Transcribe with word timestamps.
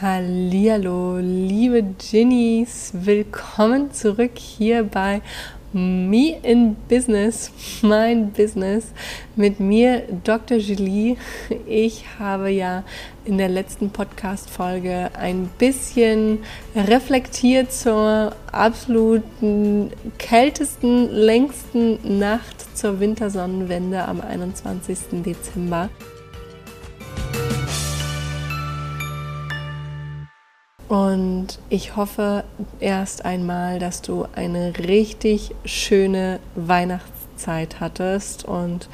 Hallihallo, 0.00 1.18
liebe 1.18 1.82
Ginnies, 1.82 2.92
willkommen 2.92 3.90
zurück 3.90 4.30
hier 4.36 4.84
bei 4.84 5.22
Me 5.72 6.36
in 6.44 6.76
Business, 6.88 7.50
mein 7.82 8.30
Business 8.30 8.92
mit 9.34 9.58
mir, 9.58 10.04
Dr. 10.22 10.58
Julie. 10.58 11.16
Ich 11.66 12.04
habe 12.20 12.48
ja 12.50 12.84
in 13.24 13.38
der 13.38 13.48
letzten 13.48 13.90
Podcast-Folge 13.90 15.10
ein 15.18 15.50
bisschen 15.58 16.44
reflektiert 16.76 17.72
zur 17.72 18.36
absoluten 18.52 19.90
kältesten, 20.18 21.10
längsten 21.10 22.20
Nacht 22.20 22.76
zur 22.78 23.00
Wintersonnenwende 23.00 24.04
am 24.04 24.20
21. 24.20 25.24
Dezember. 25.24 25.90
Und 30.88 31.58
ich 31.68 31.96
hoffe 31.96 32.44
erst 32.80 33.24
einmal, 33.24 33.78
dass 33.78 34.00
du 34.00 34.26
eine 34.34 34.72
richtig 34.78 35.54
schöne 35.66 36.40
Weihnachtszeit 36.54 37.78
hattest 37.78 38.46
und 38.46 38.88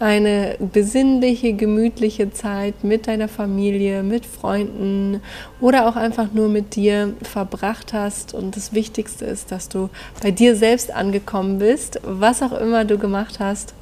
eine 0.00 0.56
besinnliche, 0.58 1.52
gemütliche 1.52 2.32
Zeit 2.32 2.82
mit 2.82 3.06
deiner 3.06 3.28
Familie, 3.28 4.02
mit 4.02 4.26
Freunden 4.26 5.22
oder 5.60 5.88
auch 5.88 5.94
einfach 5.94 6.32
nur 6.32 6.48
mit 6.48 6.74
dir 6.74 7.14
verbracht 7.22 7.92
hast. 7.92 8.34
Und 8.34 8.56
das 8.56 8.72
Wichtigste 8.72 9.24
ist, 9.24 9.52
dass 9.52 9.68
du 9.68 9.88
bei 10.20 10.32
dir 10.32 10.56
selbst 10.56 10.92
angekommen 10.92 11.60
bist, 11.60 12.00
was 12.02 12.42
auch 12.42 12.52
immer 12.52 12.84
du 12.84 12.98
gemacht 12.98 13.38
hast. 13.38 13.72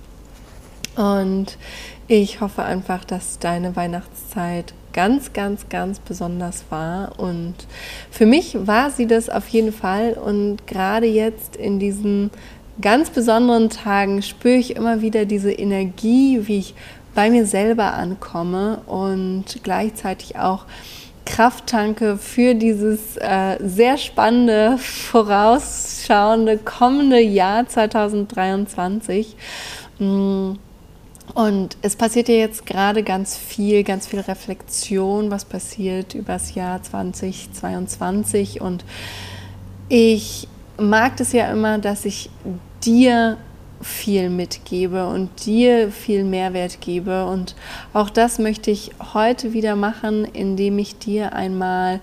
Und 0.96 1.56
ich 2.08 2.42
hoffe 2.42 2.62
einfach, 2.62 3.06
dass 3.06 3.38
deine 3.38 3.74
Weihnachtszeit 3.74 4.74
ganz, 4.94 5.34
ganz, 5.34 5.68
ganz 5.68 5.98
besonders 5.98 6.64
war. 6.70 7.18
Und 7.18 7.54
für 8.10 8.24
mich 8.24 8.56
war 8.66 8.90
sie 8.90 9.06
das 9.06 9.28
auf 9.28 9.48
jeden 9.48 9.72
Fall. 9.72 10.14
Und 10.14 10.66
gerade 10.66 11.06
jetzt 11.06 11.56
in 11.56 11.78
diesen 11.78 12.30
ganz 12.80 13.10
besonderen 13.10 13.68
Tagen 13.68 14.22
spüre 14.22 14.56
ich 14.56 14.76
immer 14.76 15.02
wieder 15.02 15.26
diese 15.26 15.52
Energie, 15.52 16.40
wie 16.44 16.58
ich 16.58 16.74
bei 17.14 17.28
mir 17.28 17.44
selber 17.46 17.92
ankomme 17.92 18.78
und 18.86 19.44
gleichzeitig 19.62 20.38
auch 20.38 20.64
Kraft 21.26 21.66
tanke 21.68 22.16
für 22.16 22.54
dieses 22.54 23.16
äh, 23.16 23.56
sehr 23.60 23.98
spannende, 23.98 24.78
vorausschauende, 25.10 26.58
kommende 26.58 27.20
Jahr 27.20 27.66
2023. 27.68 29.36
Mm 29.98 30.54
und 31.32 31.78
es 31.80 31.96
passiert 31.96 32.28
ja 32.28 32.34
jetzt 32.34 32.66
gerade 32.66 33.02
ganz 33.02 33.36
viel, 33.36 33.82
ganz 33.82 34.06
viel 34.06 34.20
Reflexion, 34.20 35.30
was 35.30 35.44
passiert 35.44 36.14
über 36.14 36.34
das 36.34 36.54
Jahr 36.54 36.82
2022. 36.82 38.60
Und 38.60 38.84
ich 39.88 40.46
mag 40.76 41.16
das 41.16 41.32
ja 41.32 41.50
immer, 41.50 41.78
dass 41.78 42.04
ich 42.04 42.28
dir 42.84 43.38
viel 43.80 44.30
mitgebe 44.30 45.06
und 45.08 45.46
dir 45.46 45.90
viel 45.90 46.24
Mehrwert 46.24 46.80
gebe. 46.80 47.26
Und 47.26 47.54
auch 47.92 48.10
das 48.10 48.38
möchte 48.38 48.70
ich 48.70 48.92
heute 49.14 49.52
wieder 49.52 49.76
machen, 49.76 50.24
indem 50.24 50.78
ich 50.78 50.98
dir 50.98 51.32
einmal 51.32 52.00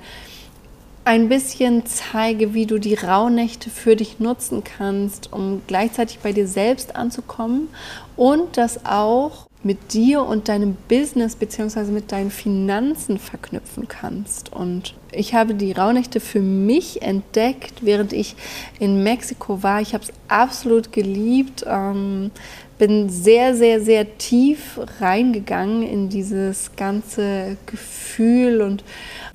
ein 1.03 1.29
bisschen 1.29 1.85
zeige, 1.85 2.53
wie 2.53 2.67
du 2.67 2.77
die 2.77 2.93
Rauhnächte 2.93 3.69
für 3.69 3.95
dich 3.95 4.19
nutzen 4.19 4.63
kannst, 4.63 5.33
um 5.33 5.61
gleichzeitig 5.65 6.19
bei 6.19 6.31
dir 6.31 6.47
selbst 6.47 6.95
anzukommen 6.95 7.69
und 8.15 8.57
das 8.57 8.85
auch 8.85 9.47
mit 9.63 9.93
dir 9.93 10.23
und 10.23 10.47
deinem 10.47 10.75
Business 10.87 11.35
bzw. 11.35 11.91
mit 11.91 12.11
deinen 12.11 12.31
Finanzen 12.31 13.19
verknüpfen 13.19 13.87
kannst. 13.87 14.51
Und 14.51 14.95
ich 15.11 15.35
habe 15.35 15.53
die 15.53 15.71
Rauhnächte 15.71 16.19
für 16.19 16.41
mich 16.41 17.03
entdeckt, 17.03 17.85
während 17.85 18.11
ich 18.11 18.35
in 18.79 19.03
Mexiko 19.03 19.61
war. 19.61 19.81
Ich 19.81 19.93
habe 19.93 20.03
es 20.03 20.11
absolut 20.27 20.91
geliebt. 20.91 21.63
Ähm, 21.67 22.31
bin 22.79 23.09
sehr, 23.09 23.55
sehr, 23.55 23.79
sehr 23.79 24.17
tief 24.17 24.79
reingegangen 24.99 25.83
in 25.83 26.09
dieses 26.09 26.75
ganze 26.75 27.57
Gefühl 27.67 28.61
und 28.61 28.83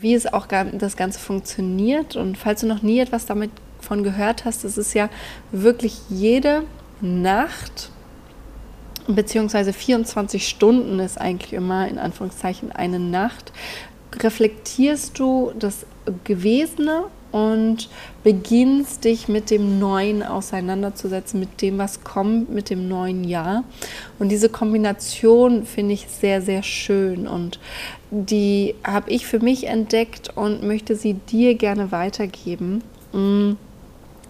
wie 0.01 0.15
es 0.15 0.27
auch 0.27 0.47
das 0.47 0.97
Ganze 0.97 1.21
funktioniert. 1.21 2.17
Und 2.17 2.37
falls 2.37 2.63
du 2.63 2.67
noch 2.67 2.83
nie 2.83 2.99
etwas 2.99 3.27
damit 3.27 3.53
von 3.81 4.03
gehört 4.03 4.45
hast, 4.45 4.65
es 4.65 4.77
ist 4.77 4.95
ja 4.95 5.09
wirklich 5.53 6.01
jede 6.09 6.65
Nacht 7.01 7.93
beziehungsweise 9.09 9.73
24 9.73 10.47
Stunden 10.47 10.99
ist 10.99 11.21
eigentlich 11.21 11.53
immer 11.53 11.89
in 11.89 11.99
Anführungszeichen 11.99 12.73
eine 12.73 12.99
Nacht, 12.99 13.53
reflektierst 14.23 15.19
du 15.19 15.53
das 15.59 15.87
Gewesene 16.25 17.05
und 17.33 17.91
beginnst 18.25 19.05
dich 19.05 19.29
mit 19.29 19.51
dem 19.51 19.79
Neuen 19.79 20.23
auseinanderzusetzen, 20.23 21.39
mit 21.39 21.61
dem, 21.61 21.77
was 21.77 22.03
kommt, 22.03 22.51
mit 22.51 22.71
dem 22.71 22.89
neuen 22.89 23.25
Jahr. 23.25 23.65
Und 24.19 24.31
diese 24.31 24.49
Kombination 24.49 25.67
finde 25.67 25.95
ich 25.95 26.07
sehr, 26.09 26.41
sehr 26.41 26.63
schön 26.63 27.27
und 27.27 27.59
die 28.11 28.75
habe 28.85 29.11
ich 29.11 29.27
für 29.27 29.41
mich 29.41 29.67
entdeckt 29.67 30.31
und 30.37 30.63
möchte 30.63 30.97
sie 30.97 31.15
dir 31.15 31.57
gerne 31.57 31.93
weitergeben. 31.93 32.83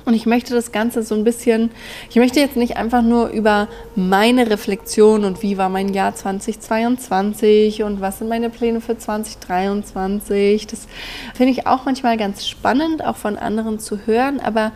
Und 0.07 0.15
ich 0.15 0.25
möchte 0.25 0.55
das 0.55 0.71
Ganze 0.71 1.03
so 1.03 1.17
ein 1.17 1.25
bisschen, 1.25 1.73
ich 2.09 2.17
möchte 2.17 2.39
jetzt 2.39 2.57
nicht 2.57 2.77
einfach 2.77 3.03
nur 3.03 3.29
über 3.31 3.67
meine 3.97 4.49
Reflexion 4.49 5.25
und 5.25 5.43
wie 5.43 5.59
war 5.59 5.69
mein 5.69 5.93
Jahr 5.93 6.15
2022 6.15 7.83
und 7.83 8.01
was 8.01 8.21
sind 8.21 8.29
meine 8.29 8.49
Pläne 8.49 8.81
für 8.81 8.97
2023. 8.97 10.69
Das 10.69 10.87
finde 11.35 11.53
ich 11.53 11.67
auch 11.67 11.87
manchmal 11.87 12.17
ganz 12.17 12.47
spannend, 12.47 13.05
auch 13.05 13.17
von 13.17 13.37
anderen 13.37 13.81
zu 13.81 14.07
hören, 14.07 14.39
aber 14.39 14.71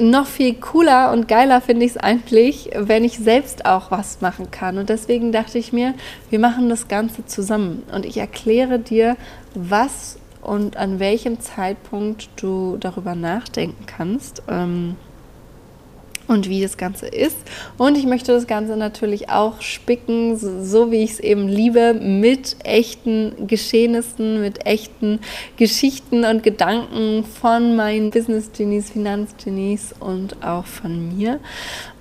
noch 0.00 0.26
viel 0.26 0.54
cooler 0.54 1.12
und 1.12 1.26
geiler 1.28 1.60
finde 1.60 1.84
ich 1.84 1.92
es 1.92 1.96
eigentlich, 1.96 2.70
wenn 2.74 3.04
ich 3.04 3.18
selbst 3.18 3.66
auch 3.66 3.90
was 3.90 4.20
machen 4.20 4.50
kann. 4.50 4.78
Und 4.78 4.88
deswegen 4.88 5.32
dachte 5.32 5.58
ich 5.58 5.72
mir, 5.72 5.94
wir 6.28 6.38
machen 6.38 6.68
das 6.68 6.88
Ganze 6.88 7.24
zusammen 7.26 7.82
und 7.92 8.04
ich 8.04 8.16
erkläre 8.16 8.78
dir, 8.78 9.16
was 9.54 10.19
und 10.42 10.76
an 10.76 10.98
welchem 10.98 11.40
Zeitpunkt 11.40 12.28
du 12.36 12.76
darüber 12.78 13.14
nachdenken 13.14 13.84
kannst 13.86 14.42
ähm, 14.48 14.96
und 16.30 16.48
wie 16.48 16.62
das 16.62 16.76
Ganze 16.76 17.08
ist. 17.08 17.36
Und 17.76 17.98
ich 17.98 18.06
möchte 18.06 18.32
das 18.32 18.46
Ganze 18.46 18.76
natürlich 18.76 19.30
auch 19.30 19.60
spicken, 19.60 20.36
so, 20.36 20.62
so 20.62 20.90
wie 20.92 21.02
ich 21.02 21.12
es 21.12 21.20
eben 21.20 21.48
liebe, 21.48 21.92
mit 21.94 22.56
echten 22.62 23.48
Geschehnissen, 23.48 24.40
mit 24.40 24.64
echten 24.64 25.18
Geschichten 25.56 26.24
und 26.24 26.42
Gedanken 26.42 27.24
von 27.24 27.74
meinen 27.74 28.10
Business-Genies, 28.10 28.90
Finanz-Genies 28.90 29.94
und 29.98 30.42
auch 30.42 30.66
von 30.66 31.16
mir. 31.16 31.40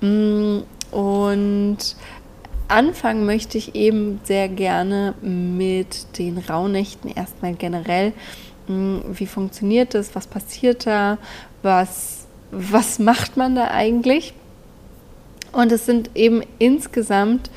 Mm, 0.01 0.59
und 0.91 1.77
anfangen 2.69 3.25
möchte 3.25 3.57
ich 3.57 3.75
eben 3.75 4.19
sehr 4.23 4.47
gerne 4.47 5.13
mit 5.21 6.17
den 6.17 6.37
Rauhnächten 6.37 7.11
erstmal 7.11 7.53
generell. 7.53 8.13
Hm, 8.67 9.01
wie 9.11 9.25
funktioniert 9.25 9.93
das? 9.93 10.15
Was 10.15 10.27
passiert 10.27 10.85
da? 10.85 11.17
Was, 11.61 12.27
was 12.51 12.99
macht 12.99 13.37
man 13.37 13.55
da 13.55 13.69
eigentlich? 13.69 14.33
Und 15.51 15.71
es 15.71 15.85
sind 15.85 16.11
eben 16.15 16.43
insgesamt 16.59 17.49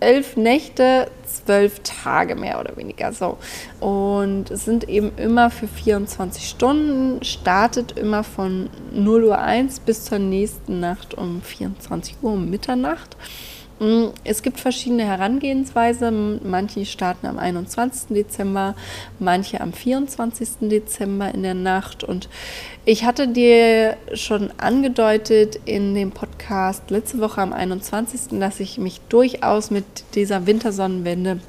elf 0.00 0.36
Nächte, 0.36 1.10
zwölf 1.26 1.80
Tage 1.80 2.34
mehr 2.34 2.58
oder 2.58 2.76
weniger 2.76 3.12
so. 3.12 3.38
Und 3.80 4.50
es 4.50 4.64
sind 4.64 4.88
eben 4.88 5.12
immer 5.16 5.50
für 5.50 5.68
24 5.68 6.48
Stunden, 6.48 7.22
startet 7.22 7.98
immer 7.98 8.24
von 8.24 8.70
0 8.92 9.24
Uhr 9.24 9.38
1 9.38 9.80
bis 9.80 10.04
zur 10.04 10.18
nächsten 10.18 10.80
Nacht 10.80 11.14
um 11.14 11.42
24 11.42 12.16
Uhr 12.22 12.32
um 12.32 12.48
Mitternacht. 12.48 13.16
Mm, 13.80 14.08
es 14.24 14.42
gibt 14.42 14.60
verschiedene 14.60 15.04
Herangehensweisen. 15.04 16.40
Manche 16.44 16.84
starten 16.84 17.26
am 17.26 17.38
21. 17.38 18.08
Dezember, 18.14 18.74
manche 19.18 19.62
am 19.62 19.72
24. 19.72 20.68
Dezember 20.68 21.34
in 21.34 21.42
der 21.42 21.54
Nacht. 21.54 22.04
Und 22.04 22.28
ich 22.84 23.04
hatte 23.04 23.26
dir 23.26 23.96
schon 24.12 24.50
angedeutet 24.58 25.58
in 25.64 25.94
dem 25.94 26.10
Podcast 26.12 26.90
letzte 26.90 27.20
Woche 27.20 27.40
am 27.40 27.54
21., 27.54 28.38
dass 28.38 28.60
ich 28.60 28.76
mich 28.76 29.00
durchaus 29.08 29.70
mit 29.70 29.86
dieser 30.14 30.46
Wintersonnenwende 30.46 31.40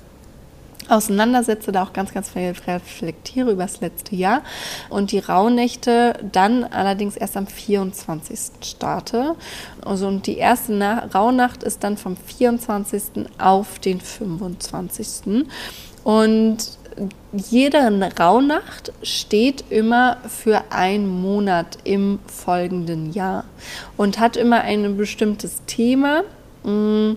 auseinandersetze, 0.91 1.71
da 1.71 1.83
auch 1.83 1.93
ganz, 1.93 2.13
ganz 2.13 2.29
viel 2.29 2.53
reflektiere 2.67 3.51
über 3.51 3.63
das 3.63 3.81
letzte 3.81 4.15
Jahr 4.15 4.43
und 4.89 5.11
die 5.11 5.19
Rauhnächte 5.19 6.13
dann 6.31 6.63
allerdings 6.63 7.17
erst 7.17 7.37
am 7.37 7.47
24. 7.47 8.39
starte. 8.61 9.35
Also 9.83 10.07
und 10.07 10.27
die 10.27 10.37
erste 10.37 10.73
Na 10.73 11.05
Rauhnacht 11.13 11.63
ist 11.63 11.83
dann 11.83 11.97
vom 11.97 12.17
24. 12.17 13.27
auf 13.37 13.79
den 13.79 14.01
25. 14.01 15.45
Und 16.03 16.57
jede 17.31 18.11
Rauhnacht 18.19 18.91
steht 19.03 19.63
immer 19.69 20.17
für 20.27 20.63
einen 20.71 21.07
Monat 21.07 21.77
im 21.83 22.19
folgenden 22.27 23.13
Jahr 23.13 23.45
und 23.97 24.19
hat 24.19 24.35
immer 24.35 24.61
ein 24.61 24.97
bestimmtes 24.97 25.61
Thema. 25.65 26.23
Mh, 26.63 27.15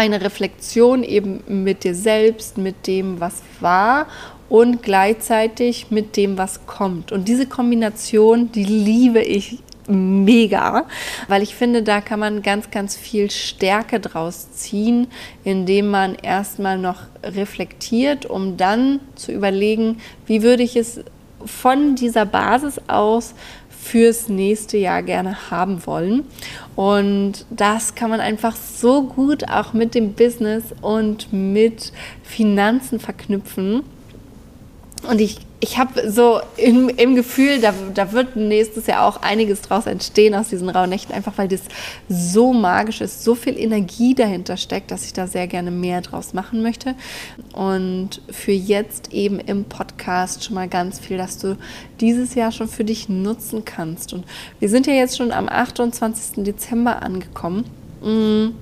eine 0.00 0.22
Reflexion 0.22 1.04
eben 1.04 1.42
mit 1.46 1.84
dir 1.84 1.94
selbst, 1.94 2.56
mit 2.56 2.86
dem, 2.86 3.20
was 3.20 3.42
war 3.60 4.06
und 4.48 4.82
gleichzeitig 4.82 5.90
mit 5.90 6.16
dem, 6.16 6.38
was 6.38 6.64
kommt. 6.64 7.12
Und 7.12 7.28
diese 7.28 7.46
Kombination, 7.46 8.50
die 8.50 8.64
liebe 8.64 9.20
ich 9.20 9.58
mega, 9.88 10.86
weil 11.28 11.42
ich 11.42 11.54
finde, 11.54 11.82
da 11.82 12.00
kann 12.00 12.18
man 12.18 12.40
ganz, 12.40 12.70
ganz 12.70 12.96
viel 12.96 13.30
Stärke 13.30 14.00
draus 14.00 14.50
ziehen, 14.52 15.06
indem 15.44 15.88
man 15.88 16.14
erstmal 16.14 16.78
noch 16.78 17.02
reflektiert, 17.22 18.24
um 18.24 18.56
dann 18.56 19.00
zu 19.16 19.32
überlegen, 19.32 20.00
wie 20.24 20.42
würde 20.42 20.62
ich 20.62 20.76
es 20.76 21.00
von 21.44 21.94
dieser 21.94 22.24
Basis 22.24 22.80
aus 22.86 23.34
fürs 23.82 24.28
nächste 24.28 24.76
Jahr 24.76 25.02
gerne 25.02 25.50
haben 25.50 25.86
wollen. 25.86 26.24
Und 26.76 27.46
das 27.50 27.94
kann 27.94 28.10
man 28.10 28.20
einfach 28.20 28.54
so 28.54 29.02
gut 29.02 29.48
auch 29.48 29.72
mit 29.72 29.94
dem 29.94 30.12
Business 30.12 30.64
und 30.82 31.32
mit 31.32 31.92
Finanzen 32.22 33.00
verknüpfen. 33.00 33.82
Und 35.08 35.20
ich 35.20 35.38
ich 35.60 35.76
habe 35.76 36.10
so 36.10 36.40
im, 36.56 36.88
im 36.88 37.14
Gefühl, 37.14 37.60
da, 37.60 37.74
da 37.94 38.12
wird 38.12 38.34
nächstes 38.34 38.86
Jahr 38.86 39.04
auch 39.04 39.20
einiges 39.20 39.60
draus 39.60 39.86
entstehen 39.86 40.34
aus 40.34 40.48
diesen 40.48 40.70
rauen 40.70 40.88
Nächten, 40.88 41.12
einfach 41.12 41.36
weil 41.36 41.48
das 41.48 41.60
so 42.08 42.54
magisch 42.54 43.02
ist, 43.02 43.22
so 43.22 43.34
viel 43.34 43.58
Energie 43.58 44.14
dahinter 44.14 44.56
steckt, 44.56 44.90
dass 44.90 45.04
ich 45.04 45.12
da 45.12 45.26
sehr 45.26 45.46
gerne 45.46 45.70
mehr 45.70 46.00
draus 46.00 46.32
machen 46.32 46.62
möchte. 46.62 46.94
Und 47.52 48.22
für 48.30 48.52
jetzt 48.52 49.12
eben 49.12 49.38
im 49.38 49.64
Podcast 49.64 50.44
schon 50.44 50.54
mal 50.54 50.68
ganz 50.68 50.98
viel, 50.98 51.18
dass 51.18 51.36
du 51.36 51.58
dieses 52.00 52.34
Jahr 52.34 52.52
schon 52.52 52.68
für 52.68 52.84
dich 52.84 53.10
nutzen 53.10 53.66
kannst. 53.66 54.14
Und 54.14 54.24
wir 54.60 54.70
sind 54.70 54.86
ja 54.86 54.94
jetzt 54.94 55.18
schon 55.18 55.30
am 55.30 55.48
28. 55.48 56.42
Dezember 56.42 57.02
angekommen. 57.02 57.66
Mmh 58.02 58.54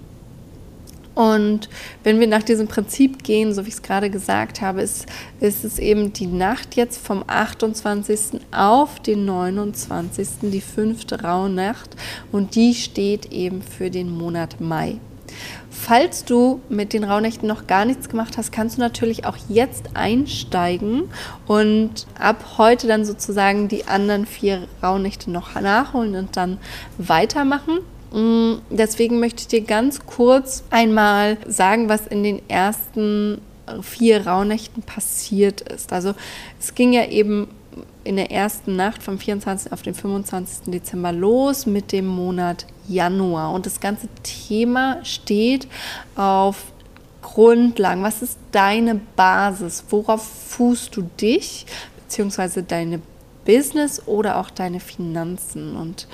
und 1.18 1.68
wenn 2.04 2.20
wir 2.20 2.28
nach 2.28 2.44
diesem 2.44 2.68
Prinzip 2.68 3.24
gehen, 3.24 3.52
so 3.52 3.64
wie 3.64 3.70
ich 3.70 3.74
es 3.74 3.82
gerade 3.82 4.08
gesagt 4.08 4.60
habe, 4.60 4.82
ist, 4.82 5.06
ist 5.40 5.64
es 5.64 5.80
eben 5.80 6.12
die 6.12 6.28
Nacht 6.28 6.76
jetzt 6.76 7.04
vom 7.04 7.24
28. 7.26 8.40
auf 8.52 9.00
den 9.00 9.24
29., 9.24 10.28
die 10.42 10.60
fünfte 10.60 11.20
Rauhnacht. 11.24 11.96
Und 12.30 12.54
die 12.54 12.72
steht 12.72 13.32
eben 13.32 13.62
für 13.62 13.90
den 13.90 14.16
Monat 14.16 14.60
Mai. 14.60 14.98
Falls 15.70 16.24
du 16.24 16.60
mit 16.68 16.92
den 16.92 17.02
Rauhnächten 17.02 17.48
noch 17.48 17.66
gar 17.66 17.84
nichts 17.84 18.08
gemacht 18.08 18.36
hast, 18.36 18.52
kannst 18.52 18.76
du 18.76 18.80
natürlich 18.80 19.24
auch 19.24 19.36
jetzt 19.48 19.96
einsteigen 19.96 21.10
und 21.48 22.06
ab 22.16 22.58
heute 22.58 22.86
dann 22.86 23.04
sozusagen 23.04 23.66
die 23.66 23.88
anderen 23.88 24.24
vier 24.24 24.68
Rauhnächte 24.84 25.32
noch 25.32 25.60
nachholen 25.60 26.14
und 26.14 26.36
dann 26.36 26.58
weitermachen. 26.96 27.80
Mm, 28.12 28.54
deswegen 28.70 29.20
möchte 29.20 29.40
ich 29.42 29.48
dir 29.48 29.62
ganz 29.62 30.06
kurz 30.06 30.64
einmal 30.70 31.38
sagen, 31.46 31.88
was 31.88 32.06
in 32.06 32.22
den 32.22 32.48
ersten 32.48 33.40
vier 33.82 34.26
Rauhnächten 34.26 34.82
passiert 34.82 35.60
ist. 35.60 35.92
Also 35.92 36.14
es 36.58 36.74
ging 36.74 36.92
ja 36.92 37.06
eben 37.06 37.48
in 38.04 38.16
der 38.16 38.30
ersten 38.30 38.76
Nacht 38.76 39.02
vom 39.02 39.18
24. 39.18 39.72
auf 39.72 39.82
den 39.82 39.94
25. 39.94 40.72
Dezember 40.72 41.12
los 41.12 41.66
mit 41.66 41.92
dem 41.92 42.06
Monat 42.06 42.66
Januar. 42.88 43.52
Und 43.52 43.66
das 43.66 43.80
ganze 43.80 44.08
Thema 44.22 45.04
steht 45.04 45.68
auf 46.16 46.72
Grundlagen. 47.20 48.02
Was 48.02 48.22
ist 48.22 48.38
deine 48.52 48.94
Basis? 49.16 49.84
Worauf 49.90 50.22
fußt 50.22 50.96
du 50.96 51.02
dich, 51.20 51.66
beziehungsweise 52.02 52.62
deine 52.62 53.00
Business 53.44 54.02
oder 54.06 54.38
auch 54.38 54.50
deine 54.50 54.80
Finanzen? 54.80 55.76
Und 55.76 56.08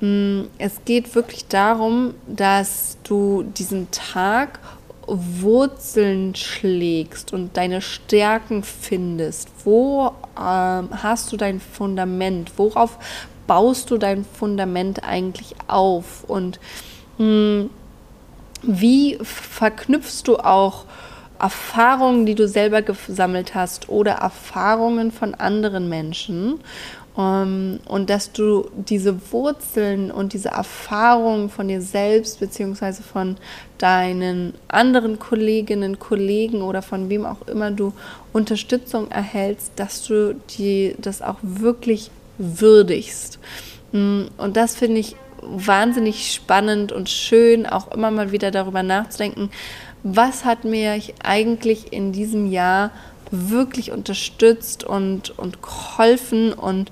es 0.00 0.84
geht 0.84 1.14
wirklich 1.14 1.48
darum, 1.48 2.14
dass 2.28 2.98
du 3.02 3.42
diesen 3.42 3.90
Tag 3.90 4.60
Wurzeln 5.08 6.34
schlägst 6.34 7.32
und 7.32 7.56
deine 7.56 7.80
Stärken 7.80 8.62
findest. 8.62 9.48
Wo 9.64 10.12
ähm, 10.38 10.90
hast 10.92 11.32
du 11.32 11.36
dein 11.36 11.60
Fundament? 11.60 12.52
Worauf 12.58 12.98
baust 13.46 13.90
du 13.90 13.96
dein 13.96 14.24
Fundament 14.24 15.02
eigentlich 15.02 15.54
auf? 15.66 16.24
Und 16.24 16.60
mh, 17.16 17.24
mm, 17.24 17.70
wie 18.62 19.18
verknüpfst 19.22 20.22
du 20.24 20.36
auch 20.36 20.84
Erfahrungen, 21.40 22.26
die 22.26 22.34
du 22.34 22.48
selber 22.48 22.82
gesammelt 22.82 23.54
hast 23.54 23.88
oder 23.88 24.12
Erfahrungen 24.12 25.12
von 25.12 25.34
anderen 25.34 25.88
Menschen 25.88 26.60
und 27.18 28.06
dass 28.06 28.30
du 28.30 28.70
diese 28.76 29.32
Wurzeln 29.32 30.12
und 30.12 30.34
diese 30.34 30.50
Erfahrungen 30.50 31.50
von 31.50 31.66
dir 31.66 31.82
selbst 31.82 32.38
beziehungsweise 32.38 33.02
von 33.02 33.36
deinen 33.78 34.54
anderen 34.68 35.18
Kolleginnen, 35.18 35.98
Kollegen 35.98 36.62
oder 36.62 36.80
von 36.80 37.08
wem 37.08 37.26
auch 37.26 37.48
immer 37.48 37.72
du 37.72 37.92
Unterstützung 38.32 39.10
erhältst, 39.10 39.72
dass 39.74 40.04
du 40.06 40.36
die, 40.56 40.94
das 40.98 41.20
auch 41.20 41.38
wirklich 41.42 42.12
würdigst. 42.38 43.40
Mm, 43.90 44.26
und 44.36 44.56
das 44.56 44.76
finde 44.76 45.00
ich 45.00 45.16
wahnsinnig 45.42 46.32
spannend 46.32 46.92
und 46.92 47.10
schön, 47.10 47.66
auch 47.66 47.90
immer 47.90 48.12
mal 48.12 48.30
wieder 48.30 48.52
darüber 48.52 48.84
nachzudenken, 48.84 49.50
was 50.04 50.44
hat 50.44 50.62
mir 50.62 51.00
eigentlich 51.24 51.92
in 51.92 52.12
diesem 52.12 52.48
Jahr 52.48 52.92
wirklich 53.30 53.92
unterstützt 53.92 54.84
und, 54.84 55.36
und 55.38 55.62
geholfen 55.62 56.52
und 56.52 56.90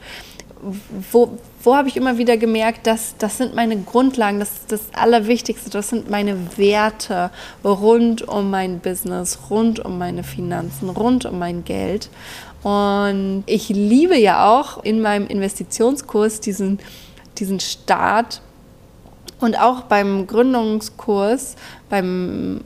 wo, 1.12 1.38
wo 1.62 1.74
habe 1.74 1.88
ich 1.88 1.96
immer 1.96 2.18
wieder 2.18 2.36
gemerkt, 2.36 2.86
dass 2.86 3.16
das 3.18 3.38
sind 3.38 3.54
meine 3.54 3.76
Grundlagen, 3.76 4.38
das 4.38 4.52
ist 4.52 4.72
das 4.72 4.80
Allerwichtigste, 4.94 5.70
das 5.70 5.90
sind 5.90 6.10
meine 6.10 6.56
Werte 6.56 7.30
rund 7.64 8.26
um 8.26 8.50
mein 8.50 8.80
Business, 8.80 9.38
rund 9.50 9.84
um 9.84 9.98
meine 9.98 10.22
Finanzen, 10.24 10.88
rund 10.88 11.24
um 11.26 11.38
mein 11.38 11.64
Geld. 11.64 12.08
Und 12.62 13.44
ich 13.46 13.68
liebe 13.68 14.16
ja 14.16 14.48
auch 14.48 14.82
in 14.82 15.00
meinem 15.00 15.26
Investitionskurs 15.26 16.40
diesen, 16.40 16.78
diesen 17.38 17.60
Start 17.60 18.40
und 19.40 19.58
auch 19.58 19.82
beim 19.82 20.26
Gründungskurs, 20.26 21.56
beim, 21.90 22.60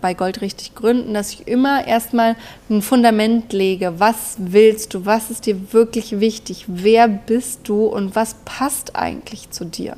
bei 0.00 0.14
Gold 0.14 0.42
richtig 0.42 0.74
gründen, 0.74 1.14
dass 1.14 1.32
ich 1.32 1.48
immer 1.48 1.86
erstmal 1.86 2.36
ein 2.68 2.82
Fundament 2.82 3.52
lege. 3.52 3.94
Was 3.98 4.36
willst 4.38 4.94
du? 4.94 5.06
Was 5.06 5.30
ist 5.30 5.46
dir 5.46 5.72
wirklich 5.72 6.20
wichtig? 6.20 6.66
Wer 6.68 7.08
bist 7.08 7.60
du 7.64 7.86
und 7.86 8.14
was 8.14 8.34
passt 8.44 8.96
eigentlich 8.96 9.50
zu 9.50 9.64
dir? 9.64 9.96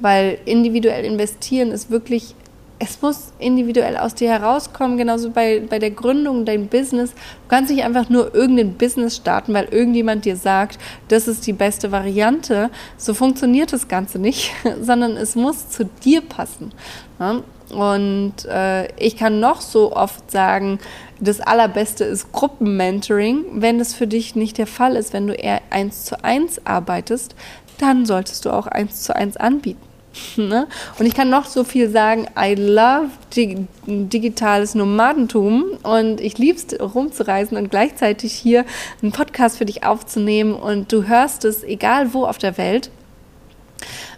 Weil 0.00 0.38
individuell 0.46 1.04
investieren 1.04 1.70
ist 1.70 1.90
wirklich 1.90 2.34
es 2.78 3.02
muss 3.02 3.32
individuell 3.38 3.96
aus 3.96 4.14
dir 4.14 4.30
herauskommen, 4.30 4.96
genauso 4.96 5.30
bei, 5.30 5.60
bei 5.68 5.78
der 5.78 5.90
Gründung 5.90 6.44
dein 6.44 6.68
Business. 6.68 7.10
Du 7.10 7.48
kannst 7.48 7.70
nicht 7.70 7.84
einfach 7.84 8.08
nur 8.08 8.34
irgendein 8.34 8.74
Business 8.74 9.16
starten, 9.16 9.52
weil 9.52 9.66
irgendjemand 9.70 10.24
dir 10.24 10.36
sagt, 10.36 10.78
das 11.08 11.26
ist 11.26 11.46
die 11.46 11.52
beste 11.52 11.90
Variante. 11.90 12.70
So 12.96 13.14
funktioniert 13.14 13.72
das 13.72 13.88
Ganze 13.88 14.18
nicht, 14.18 14.52
sondern 14.80 15.16
es 15.16 15.34
muss 15.34 15.68
zu 15.68 15.84
dir 16.04 16.20
passen. 16.20 16.72
Ja? 17.18 17.42
Und 17.74 18.44
äh, 18.46 18.90
ich 18.96 19.16
kann 19.16 19.40
noch 19.40 19.60
so 19.60 19.92
oft 19.94 20.30
sagen, 20.30 20.78
das 21.20 21.40
Allerbeste 21.40 22.04
ist 22.04 22.32
Gruppenmentoring. 22.32 23.44
Wenn 23.54 23.78
das 23.78 23.92
für 23.92 24.06
dich 24.06 24.36
nicht 24.36 24.56
der 24.56 24.66
Fall 24.68 24.96
ist, 24.96 25.12
wenn 25.12 25.26
du 25.26 25.34
eher 25.34 25.60
eins 25.70 26.04
zu 26.04 26.22
eins 26.24 26.64
arbeitest, 26.64 27.34
dann 27.78 28.06
solltest 28.06 28.44
du 28.44 28.50
auch 28.50 28.66
eins 28.66 29.02
zu 29.02 29.14
eins 29.14 29.36
anbieten. 29.36 29.87
Ne? 30.36 30.68
Und 30.98 31.06
ich 31.06 31.14
kann 31.14 31.30
noch 31.30 31.46
so 31.46 31.64
viel 31.64 31.90
sagen, 31.90 32.28
I 32.38 32.54
love 32.54 33.10
dig 33.34 33.66
digitales 33.86 34.74
Nomadentum 34.74 35.64
und 35.82 36.20
ich 36.20 36.38
liebe 36.38 36.58
es 36.58 36.80
rumzureisen 36.80 37.56
und 37.56 37.70
gleichzeitig 37.70 38.32
hier 38.32 38.64
einen 39.02 39.12
Podcast 39.12 39.58
für 39.58 39.64
dich 39.64 39.84
aufzunehmen 39.84 40.54
und 40.54 40.92
du 40.92 41.08
hörst 41.08 41.44
es 41.44 41.64
egal 41.64 42.14
wo 42.14 42.24
auf 42.24 42.38
der 42.38 42.56
Welt. 42.56 42.90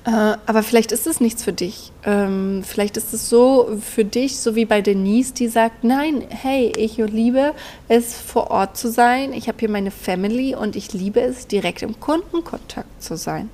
Äh, 0.04 0.10
aber 0.46 0.62
vielleicht 0.62 0.92
ist 0.92 1.06
es 1.06 1.20
nichts 1.20 1.42
für 1.42 1.52
dich. 1.52 1.92
Ähm, 2.04 2.62
vielleicht 2.66 2.96
ist 2.96 3.12
es 3.12 3.28
so 3.28 3.78
für 3.80 4.04
dich, 4.04 4.38
so 4.38 4.54
wie 4.54 4.64
bei 4.64 4.80
Denise, 4.80 5.34
die 5.34 5.48
sagt, 5.48 5.84
nein, 5.84 6.24
hey, 6.28 6.72
ich 6.76 6.96
liebe 6.96 7.52
es, 7.88 8.14
vor 8.14 8.50
Ort 8.50 8.78
zu 8.78 8.90
sein. 8.90 9.34
Ich 9.34 9.48
habe 9.48 9.58
hier 9.58 9.68
meine 9.68 9.90
Family 9.90 10.54
und 10.54 10.74
ich 10.74 10.92
liebe 10.94 11.20
es, 11.20 11.46
direkt 11.46 11.82
im 11.82 12.00
Kundenkontakt 12.00 13.02
zu 13.02 13.16
sein. 13.16 13.50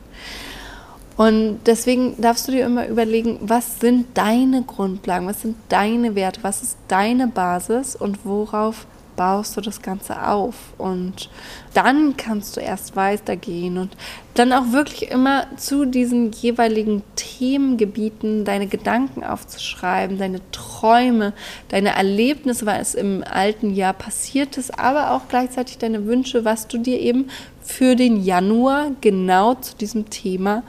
Und 1.16 1.60
deswegen 1.64 2.20
darfst 2.20 2.46
du 2.46 2.52
dir 2.52 2.66
immer 2.66 2.86
überlegen, 2.88 3.38
was 3.40 3.80
sind 3.80 4.06
deine 4.14 4.62
Grundlagen, 4.62 5.26
was 5.26 5.42
sind 5.42 5.56
deine 5.70 6.14
Werte, 6.14 6.42
was 6.42 6.62
ist 6.62 6.76
deine 6.88 7.26
Basis 7.26 7.96
und 7.96 8.24
worauf 8.24 8.86
baust 9.16 9.56
du 9.56 9.62
das 9.62 9.80
Ganze 9.80 10.28
auf. 10.28 10.54
Und 10.76 11.30
dann 11.74 12.18
kannst 12.18 12.56
du 12.56 12.60
erst 12.60 12.96
weitergehen 12.96 13.78
und 13.78 13.96
dann 14.34 14.52
auch 14.52 14.72
wirklich 14.72 15.10
immer 15.10 15.46
zu 15.56 15.86
diesen 15.86 16.32
jeweiligen 16.32 17.02
Themengebieten 17.16 18.44
deine 18.44 18.66
Gedanken 18.66 19.24
aufzuschreiben, 19.24 20.18
deine 20.18 20.40
Träume, 20.52 21.32
deine 21.68 21.96
Erlebnisse, 21.96 22.66
was 22.66 22.94
im 22.94 23.24
alten 23.24 23.74
Jahr 23.74 23.94
passiert 23.94 24.58
ist, 24.58 24.78
aber 24.78 25.12
auch 25.12 25.22
gleichzeitig 25.28 25.78
deine 25.78 26.04
Wünsche, 26.04 26.44
was 26.44 26.68
du 26.68 26.76
dir 26.76 27.00
eben 27.00 27.30
für 27.62 27.96
den 27.96 28.22
Januar 28.22 28.90
genau 29.00 29.54
zu 29.54 29.74
diesem 29.76 30.10
Thema 30.10 30.62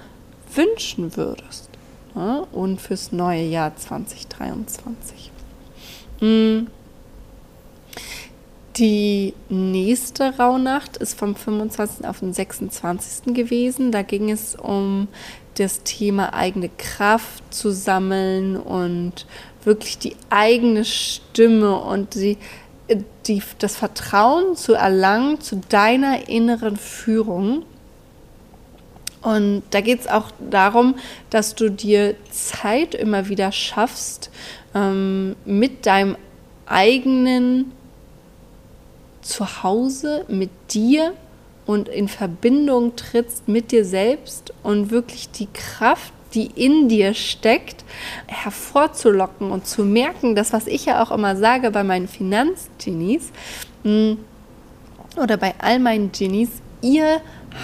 wünschen 0.57 1.15
würdest. 1.15 1.69
Ja, 2.15 2.47
und 2.51 2.81
fürs 2.81 3.11
neue 3.11 3.43
Jahr 3.43 3.75
2023. 3.75 5.31
Mhm. 6.19 6.67
Die 8.77 9.33
nächste 9.49 10.37
Rauhnacht 10.37 10.97
ist 10.97 11.17
vom 11.17 11.35
25. 11.35 12.05
auf 12.07 12.19
den 12.19 12.33
26. 12.33 13.33
gewesen. 13.33 13.91
Da 13.91 14.03
ging 14.03 14.29
es 14.29 14.55
um 14.55 15.07
das 15.55 15.81
Thema 15.83 16.33
eigene 16.33 16.69
Kraft 16.77 17.43
zu 17.51 17.71
sammeln 17.71 18.55
und 18.55 19.25
wirklich 19.63 19.97
die 19.97 20.15
eigene 20.29 20.85
Stimme 20.85 21.75
und 21.77 22.13
die, 22.13 22.37
die, 23.25 23.41
das 23.57 23.75
Vertrauen 23.75 24.55
zu 24.55 24.73
erlangen 24.73 25.41
zu 25.41 25.57
deiner 25.69 26.29
inneren 26.29 26.77
Führung. 26.77 27.63
Und 29.21 29.63
da 29.71 29.81
geht 29.81 30.01
es 30.01 30.07
auch 30.07 30.31
darum, 30.51 30.95
dass 31.29 31.55
du 31.55 31.69
dir 31.69 32.15
Zeit 32.29 32.93
immer 32.93 33.29
wieder 33.29 33.51
schaffst, 33.51 34.29
ähm, 34.75 35.35
mit 35.45 35.85
deinem 35.85 36.17
eigenen 36.65 37.71
Zuhause, 39.21 40.25
mit 40.27 40.49
dir 40.69 41.13
und 41.65 41.89
in 41.89 42.07
Verbindung 42.07 42.95
trittst 42.95 43.47
mit 43.47 43.71
dir 43.71 43.83
selbst 43.83 44.53
und 44.63 44.89
wirklich 44.89 45.29
die 45.29 45.49
Kraft, 45.51 46.13
die 46.33 46.47
in 46.47 46.87
dir 46.87 47.13
steckt, 47.13 47.83
hervorzulocken 48.27 49.51
und 49.51 49.65
zu 49.65 49.83
merken, 49.83 50.35
das, 50.35 50.53
was 50.53 50.67
ich 50.67 50.85
ja 50.85 51.03
auch 51.03 51.11
immer 51.11 51.35
sage 51.35 51.71
bei 51.71 51.83
meinen 51.83 52.07
Finanzgenies 52.07 53.31
mm, 53.83 54.13
oder 55.21 55.37
bei 55.37 55.55
all 55.59 55.79
meinen 55.79 56.11
Genies, 56.11 56.49
ihr 56.81 57.21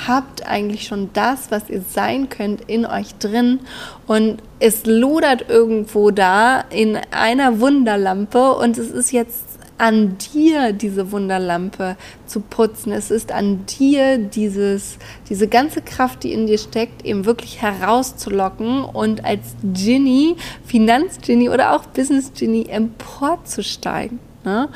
habt 0.07 0.45
eigentlich 0.47 0.87
schon 0.87 1.09
das, 1.13 1.51
was 1.51 1.69
ihr 1.69 1.81
sein 1.81 2.29
könnt, 2.29 2.61
in 2.61 2.85
euch 2.85 3.15
drin 3.15 3.59
und 4.07 4.37
es 4.59 4.85
lodert 4.85 5.49
irgendwo 5.49 6.11
da 6.11 6.61
in 6.69 6.97
einer 7.11 7.59
Wunderlampe 7.59 8.53
und 8.53 8.77
es 8.77 8.89
ist 8.89 9.11
jetzt 9.11 9.53
an 9.77 10.17
dir 10.33 10.71
diese 10.71 11.11
Wunderlampe 11.11 11.97
zu 12.25 12.39
putzen. 12.39 12.91
Es 12.91 13.11
ist 13.11 13.31
an 13.31 13.65
dir 13.65 14.17
dieses, 14.17 14.97
diese 15.29 15.47
ganze 15.47 15.81
Kraft, 15.81 16.23
die 16.23 16.31
in 16.31 16.47
dir 16.47 16.57
steckt, 16.57 17.03
eben 17.05 17.25
wirklich 17.25 17.61
herauszulocken 17.61 18.83
und 18.83 19.25
als 19.25 19.55
Genie, 19.73 20.35
Finanzgenie 20.65 21.49
oder 21.49 21.73
auch 21.73 21.85
Business-Genie 21.87 22.69
emporzusteigen. 22.69 24.19
Ne? 24.45 24.69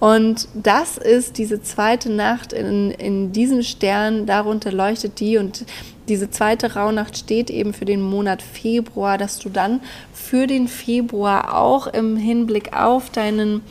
Und 0.00 0.48
das 0.54 0.98
ist 0.98 1.38
diese 1.38 1.62
zweite 1.62 2.10
Nacht 2.10 2.52
in, 2.52 2.90
in 2.90 3.32
diesem 3.32 3.62
Stern, 3.62 4.26
darunter 4.26 4.72
leuchtet 4.72 5.20
die 5.20 5.38
und 5.38 5.64
diese 6.08 6.30
zweite 6.30 6.74
Rauhnacht 6.74 7.16
steht 7.16 7.48
eben 7.48 7.72
für 7.72 7.86
den 7.86 8.02
Monat 8.02 8.42
Februar, 8.42 9.16
dass 9.16 9.38
du 9.38 9.48
dann 9.48 9.80
für 10.12 10.46
den 10.46 10.68
Februar 10.68 11.56
auch 11.56 11.86
im 11.86 12.16
Hinblick 12.16 12.76
auf 12.76 13.10
deinen 13.10 13.62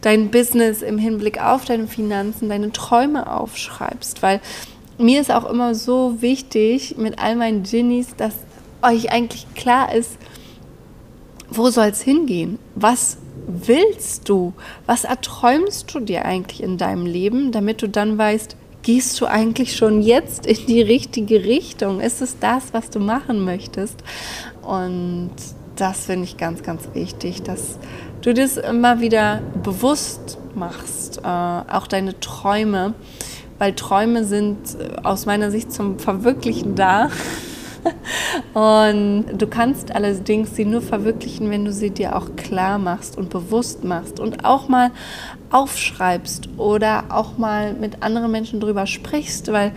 dein 0.00 0.30
Business 0.30 0.82
im 0.82 0.98
Hinblick 0.98 1.42
auf 1.42 1.64
deine 1.64 1.86
Finanzen, 1.86 2.50
deine 2.50 2.72
Träume 2.72 3.30
aufschreibst, 3.30 4.22
weil 4.22 4.40
mir 4.98 5.20
ist 5.20 5.30
auch 5.30 5.48
immer 5.48 5.74
so 5.74 6.20
wichtig 6.20 6.96
mit 6.98 7.18
all 7.18 7.36
meinen 7.36 7.62
Genies, 7.62 8.14
dass 8.16 8.34
euch 8.82 9.10
eigentlich 9.10 9.46
klar 9.54 9.94
ist, 9.94 10.18
wo 11.50 11.70
soll 11.70 11.86
es 11.86 12.02
hingehen? 12.02 12.58
Was 12.74 13.16
willst 13.46 14.28
du? 14.28 14.52
Was 14.86 15.04
erträumst 15.04 15.94
du 15.94 16.00
dir 16.00 16.24
eigentlich 16.24 16.62
in 16.62 16.78
deinem 16.78 17.06
Leben, 17.06 17.52
damit 17.52 17.82
du 17.82 17.88
dann 17.88 18.18
weißt, 18.18 18.56
gehst 18.82 19.20
du 19.20 19.26
eigentlich 19.26 19.76
schon 19.76 20.02
jetzt 20.02 20.46
in 20.46 20.66
die 20.66 20.82
richtige 20.82 21.44
Richtung? 21.44 22.00
Ist 22.00 22.22
es 22.22 22.38
das, 22.38 22.72
was 22.72 22.90
du 22.90 23.00
machen 23.00 23.44
möchtest? 23.44 24.02
Und 24.62 25.30
das 25.76 26.06
finde 26.06 26.24
ich 26.24 26.36
ganz, 26.36 26.62
ganz 26.62 26.88
wichtig, 26.92 27.42
dass 27.42 27.78
du 28.22 28.32
das 28.32 28.56
immer 28.56 29.00
wieder 29.00 29.40
bewusst 29.62 30.38
machst, 30.54 31.18
äh, 31.18 31.26
auch 31.26 31.86
deine 31.86 32.18
Träume, 32.20 32.94
weil 33.58 33.74
Träume 33.74 34.24
sind 34.24 34.58
äh, 34.78 34.96
aus 35.02 35.26
meiner 35.26 35.50
Sicht 35.50 35.72
zum 35.72 35.98
Verwirklichen 35.98 36.74
da. 36.74 37.10
Und 38.54 39.26
du 39.36 39.46
kannst 39.46 39.94
allerdings 39.94 40.56
sie 40.56 40.64
nur 40.64 40.80
verwirklichen, 40.80 41.50
wenn 41.50 41.64
du 41.64 41.72
sie 41.72 41.90
dir 41.90 42.16
auch 42.16 42.36
klar 42.36 42.78
machst 42.78 43.18
und 43.18 43.30
bewusst 43.30 43.84
machst 43.84 44.20
und 44.20 44.44
auch 44.44 44.68
mal 44.68 44.90
aufschreibst 45.50 46.48
oder 46.56 47.04
auch 47.10 47.38
mal 47.38 47.74
mit 47.74 48.02
anderen 48.02 48.30
Menschen 48.30 48.60
drüber 48.60 48.86
sprichst, 48.86 49.52
weil 49.52 49.72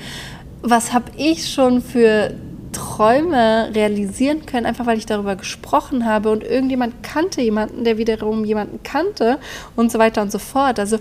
was 0.61 0.93
habe 0.93 1.11
ich 1.17 1.49
schon 1.51 1.81
für 1.81 2.33
Träume 2.71 3.69
realisieren 3.73 4.45
können, 4.45 4.65
einfach 4.65 4.85
weil 4.85 4.97
ich 4.97 5.05
darüber 5.05 5.35
gesprochen 5.35 6.05
habe 6.05 6.29
und 6.29 6.43
irgendjemand 6.43 7.01
kannte 7.01 7.41
jemanden, 7.41 7.83
der 7.83 7.97
wiederum 7.97 8.45
jemanden 8.45 8.81
kannte 8.83 9.39
und 9.75 9.91
so 9.91 9.99
weiter 9.99 10.21
und 10.21 10.31
so 10.31 10.39
fort. 10.39 10.79
Also 10.79 10.97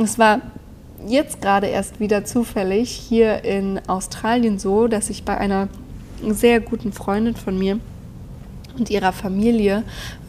es 0.00 0.18
war 0.18 0.40
jetzt 1.06 1.40
gerade 1.40 1.66
erst 1.66 2.00
wieder 2.00 2.24
zufällig 2.24 2.90
hier 2.90 3.44
in 3.44 3.80
Australien 3.88 4.58
so, 4.58 4.88
dass 4.88 5.10
ich 5.10 5.24
bei 5.24 5.36
einer 5.36 5.68
sehr 6.30 6.60
guten 6.60 6.92
Freundin 6.92 7.36
von 7.36 7.58
mir 7.58 7.78
und 8.78 8.90
ihrer 8.90 9.12
Familie 9.12 9.82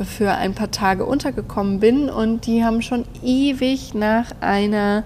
für 0.03 0.31
ein 0.31 0.53
paar 0.55 0.71
Tage 0.71 1.05
untergekommen 1.05 1.79
bin 1.79 2.09
und 2.09 2.45
die 2.45 2.63
haben 2.63 2.81
schon 2.81 3.05
ewig 3.23 3.93
nach 3.93 4.31
einer 4.41 5.03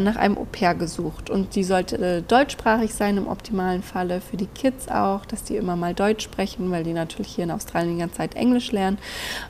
nach 0.00 0.16
einem 0.16 0.38
Au-pair 0.38 0.74
gesucht. 0.74 1.28
Und 1.28 1.54
die 1.54 1.64
sollte 1.64 1.98
äh, 1.98 2.22
deutschsprachig 2.22 2.94
sein 2.94 3.18
im 3.18 3.26
optimalen 3.26 3.82
Falle 3.82 4.22
für 4.22 4.38
die 4.38 4.46
Kids 4.46 4.88
auch, 4.88 5.26
dass 5.26 5.44
die 5.44 5.56
immer 5.56 5.76
mal 5.76 5.92
Deutsch 5.92 6.24
sprechen, 6.24 6.70
weil 6.70 6.82
die 6.82 6.94
natürlich 6.94 7.34
hier 7.34 7.44
in 7.44 7.50
Australien 7.50 7.94
die 7.94 8.00
ganze 8.00 8.16
Zeit 8.16 8.34
Englisch 8.34 8.72
lernen 8.72 8.96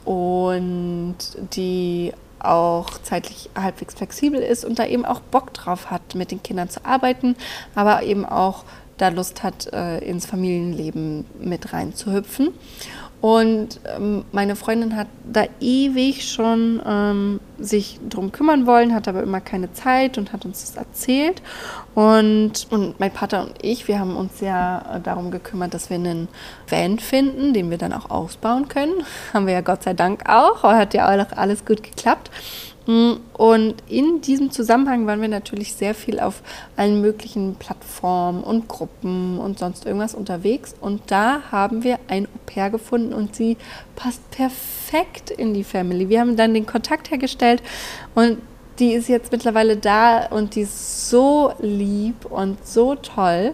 und 0.03 1.15
die 1.55 2.11
auch 2.39 2.89
zeitlich 3.03 3.49
halbwegs 3.55 3.93
flexibel 3.93 4.41
ist 4.41 4.65
und 4.65 4.77
da 4.77 4.85
eben 4.85 5.05
auch 5.05 5.21
Bock 5.21 5.53
drauf 5.53 5.89
hat, 5.89 6.15
mit 6.15 6.31
den 6.31 6.43
Kindern 6.43 6.69
zu 6.69 6.83
arbeiten, 6.83 7.37
aber 7.73 8.03
eben 8.03 8.25
auch 8.25 8.65
da 9.03 9.09
Lust 9.09 9.43
hat, 9.43 9.71
äh, 9.73 9.99
ins 9.99 10.25
Familienleben 10.25 11.25
mit 11.39 11.73
reinzuhüpfen. 11.73 12.49
Und 13.19 13.79
ähm, 13.85 14.25
meine 14.33 14.57
Freundin 14.57 14.97
hat 14.97 15.07
da 15.23 15.45
ewig 15.61 16.29
schon 16.29 16.81
ähm, 16.85 17.39
sich 17.57 17.97
drum 18.09 18.33
kümmern 18.33 18.65
wollen, 18.65 18.93
hat 18.93 19.07
aber 19.07 19.23
immer 19.23 19.39
keine 19.39 19.71
Zeit 19.71 20.17
und 20.17 20.33
hat 20.33 20.43
uns 20.43 20.59
das 20.59 20.75
erzählt. 20.75 21.41
Und, 21.95 22.67
und 22.69 22.99
mein 22.99 23.11
Vater 23.11 23.43
und 23.43 23.53
ich, 23.61 23.87
wir 23.87 23.99
haben 23.99 24.17
uns 24.17 24.41
ja 24.41 24.99
darum 25.01 25.31
gekümmert, 25.31 25.73
dass 25.73 25.89
wir 25.89 25.95
einen 25.95 26.27
Van 26.67 26.99
finden, 26.99 27.53
den 27.53 27.69
wir 27.69 27.77
dann 27.77 27.93
auch 27.93 28.09
ausbauen 28.09 28.67
können. 28.67 29.05
Haben 29.33 29.47
wir 29.47 29.53
ja 29.53 29.61
Gott 29.61 29.83
sei 29.83 29.93
Dank 29.93 30.29
auch. 30.29 30.63
Hat 30.63 30.93
ja 30.93 31.07
auch 31.07 31.37
alles 31.37 31.63
gut 31.63 31.81
geklappt. 31.81 32.29
Mm, 32.85 33.13
und 33.33 33.75
in 33.87 34.21
diesem 34.21 34.51
Zusammenhang 34.51 35.07
waren 35.07 35.21
wir 35.21 35.29
natürlich 35.29 35.73
sehr 35.73 35.95
viel 35.95 36.19
auf 36.19 36.41
allen 36.75 37.01
möglichen 37.01 37.55
Plattformen 37.55 38.43
und 38.43 38.67
Gruppen 38.67 39.39
und 39.39 39.59
sonst 39.59 39.85
irgendwas 39.85 40.15
unterwegs. 40.15 40.75
Und 40.79 41.01
da 41.07 41.41
haben 41.51 41.83
wir 41.83 41.99
ein 42.07 42.25
Au-pair 42.25 42.69
gefunden 42.69 43.13
und 43.13 43.35
sie 43.35 43.57
passt 43.95 44.29
perfekt 44.31 45.31
in 45.31 45.53
die 45.53 45.63
Family. 45.63 46.09
Wir 46.09 46.19
haben 46.19 46.35
dann 46.35 46.53
den 46.53 46.65
Kontakt 46.65 47.11
hergestellt 47.11 47.63
und 48.15 48.37
die 48.79 48.93
ist 48.93 49.07
jetzt 49.07 49.31
mittlerweile 49.31 49.77
da 49.77 50.25
und 50.27 50.55
die 50.55 50.61
ist 50.61 51.09
so 51.09 51.53
lieb 51.59 52.25
und 52.25 52.65
so 52.65 52.95
toll. 52.95 53.53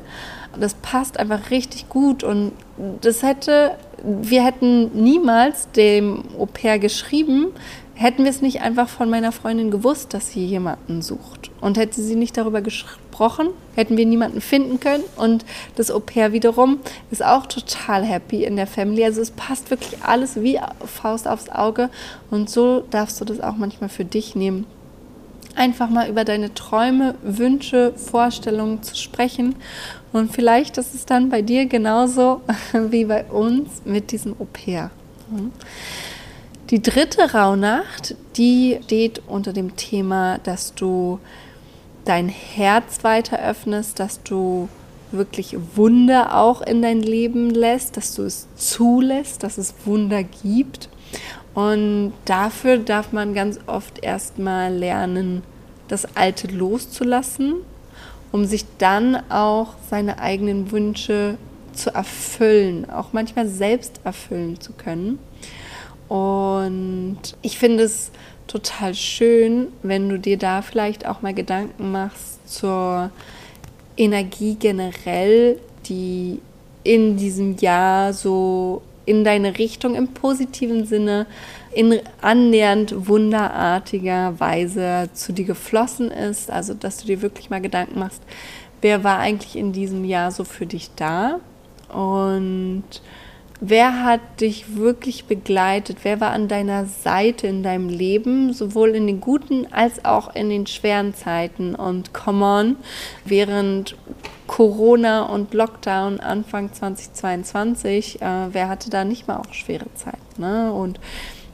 Das 0.58 0.74
passt 0.76 1.20
einfach 1.20 1.52
richtig 1.52 1.90
gut 1.90 2.24
und 2.24 2.54
das 3.02 3.22
hätte, 3.22 3.76
wir 4.04 4.44
hätten 4.44 4.90
niemals 4.94 5.70
dem 5.72 6.24
Au-pair 6.38 6.80
geschrieben, 6.80 7.48
hätten 8.00 8.24
wir 8.24 8.32
es 8.32 8.42
nicht 8.42 8.62
einfach 8.62 8.88
von 8.88 9.10
meiner 9.10 9.34
Freundin 9.34 9.72
gewusst, 9.72 10.14
dass 10.14 10.32
sie 10.32 10.46
jemanden 10.46 11.02
sucht. 11.02 11.52
Und 11.60 11.78
hätte 11.78 12.02
sie 12.02 12.16
nicht 12.16 12.38
darüber 12.38 12.62
gesprochen, 12.62 13.50
hätten 13.76 13.98
wir 13.98 14.06
niemanden 14.06 14.40
finden 14.40 14.80
können. 14.80 15.04
Und 15.18 15.44
das 15.76 15.92
Au 15.92 16.00
pair 16.00 16.32
wiederum 16.32 16.80
ist 17.12 17.22
auch 17.22 17.46
total 17.46 18.06
happy 18.06 18.46
in 18.46 18.56
der 18.56 18.68
Family. 18.68 19.04
Also 19.04 19.20
es 19.20 19.32
passt 19.32 19.70
wirklich 19.70 20.02
alles 20.02 20.42
wie 20.42 20.58
Faust 20.86 21.28
aufs 21.28 21.50
Auge. 21.50 21.90
Und 22.32 22.50
so 22.50 22.86
darfst 22.90 23.20
du 23.20 23.26
das 23.26 23.42
auch 23.42 23.58
manchmal 23.58 23.90
für 23.90 24.06
dich 24.06 24.34
nehmen. 24.34 24.66
Einfach 25.56 25.90
mal 25.90 26.08
über 26.08 26.24
deine 26.24 26.54
Träume, 26.54 27.16
Wünsche, 27.22 27.92
Vorstellungen 27.98 28.82
zu 28.82 28.96
sprechen. 28.96 29.56
Und 30.14 30.32
vielleicht 30.32 30.78
ist 30.78 30.96
es 30.96 31.06
dann 31.06 31.28
bei 31.28 31.42
dir 31.42 31.66
genauso 31.66 32.40
wie 32.72 33.04
bei 33.04 33.26
uns 33.26 33.82
mit 33.84 34.12
diesem 34.14 34.40
Au 34.40 34.48
pair. 34.54 34.90
Die 36.70 36.84
dritte 36.84 37.34
Rauhnacht, 37.34 38.16
die 38.38 38.78
steht 38.84 39.24
unter 39.26 39.54
dem 39.54 39.76
Thema, 39.76 40.38
dass 40.38 40.76
du 40.76 41.20
dein 42.06 42.30
Herz 42.30 43.04
weiter 43.04 43.40
öffnest, 43.40 44.00
dass 44.00 44.22
du 44.22 44.70
wirklich 45.12 45.58
Wunder 45.76 46.38
auch 46.38 46.62
in 46.62 46.84
dein 46.84 47.02
Leben 47.02 47.50
lässt, 47.50 47.98
dass 47.98 48.14
du 48.14 48.22
es 48.22 48.48
zulässt, 48.56 49.42
dass 49.42 49.58
es 49.58 49.74
Wunder 49.86 50.22
gibt. 50.22 50.90
Und 51.56 52.14
dafür 52.26 52.78
darf 52.78 53.14
man 53.14 53.34
ganz 53.34 53.60
oft 53.66 54.04
erstmal 54.04 54.72
lernen, 54.72 55.42
das 55.88 56.16
Alte 56.16 56.50
loszulassen, 56.50 57.56
um 58.32 58.46
sich 58.46 58.66
dann 58.78 59.16
auch 59.32 59.74
seine 59.90 60.20
eigenen 60.20 60.72
Wünsche 60.72 61.40
zu 61.74 61.96
erfüllen, 61.96 62.88
auch 62.92 63.12
manchmal 63.12 63.48
selbst 63.48 64.02
erfüllen 64.04 64.62
zu 64.62 64.74
können. 64.74 65.18
Und 66.10 67.20
ich 67.44 67.58
finde 67.58 67.84
es 67.84 68.12
total 68.48 68.96
schön, 68.96 69.68
wenn 69.84 70.10
du 70.10 70.20
dir 70.20 70.38
da 70.38 70.62
vielleicht 70.62 71.06
auch 71.06 71.22
mal 71.22 71.34
Gedanken 71.34 71.92
machst 71.92 72.52
zur 72.52 73.12
Energie 73.96 74.56
generell, 74.60 75.60
die 75.86 76.40
in 76.84 77.16
diesem 77.16 77.58
Jahr 77.58 78.14
so 78.14 78.82
in 79.06 79.24
deine 79.24 79.58
Richtung 79.58 79.96
im 79.96 80.10
positiven 80.10 80.86
Sinne 80.86 81.28
in 81.72 82.00
annähernd 82.22 83.08
wunderartiger 83.08 84.40
Weise 84.40 85.10
zu 85.14 85.32
dir 85.32 85.46
geflossen 85.46 86.10
ist. 86.10 86.50
Also, 86.50 86.74
dass 86.74 86.98
du 86.98 87.08
dir 87.08 87.22
wirklich 87.22 87.50
mal 87.50 87.62
Gedanken 87.62 88.00
machst, 88.00 88.22
wer 88.82 89.04
war 89.04 89.20
eigentlich 89.20 89.56
in 89.56 89.74
diesem 89.74 90.06
Jahr 90.06 90.32
so 90.32 90.44
für 90.44 90.66
dich 90.66 90.90
da 90.96 91.40
und 91.90 92.84
wer 93.62 94.04
hat 94.04 94.22
dich 94.40 94.76
wirklich 94.78 95.26
begleitet, 95.26 96.00
wer 96.04 96.20
war 96.20 96.32
an 96.32 96.48
deiner 96.48 96.86
Seite 96.86 97.48
in 97.48 97.64
deinem 97.64 97.90
Leben, 97.90 98.54
sowohl 98.54 98.90
in 98.90 99.08
den 99.08 99.20
guten 99.20 99.68
als 99.72 100.06
auch 100.06 100.34
in 100.34 100.50
den 100.50 100.66
schweren 100.66 101.14
Zeiten. 101.14 101.76
Und 101.76 102.14
come 102.14 102.46
on, 102.46 102.76
während 103.26 103.96
Corona 104.48 105.24
und 105.24 105.54
Lockdown 105.54 106.20
Anfang 106.20 106.72
2022, 106.74 108.22
äh, 108.22 108.54
wer 108.54 108.70
hatte 108.70 108.90
da 108.90 109.04
nicht 109.04 109.28
mal 109.28 109.38
auch 109.38 109.54
schwere 109.54 109.94
Zeiten? 109.96 110.20
Ne? 110.38 110.72
Und 110.72 111.00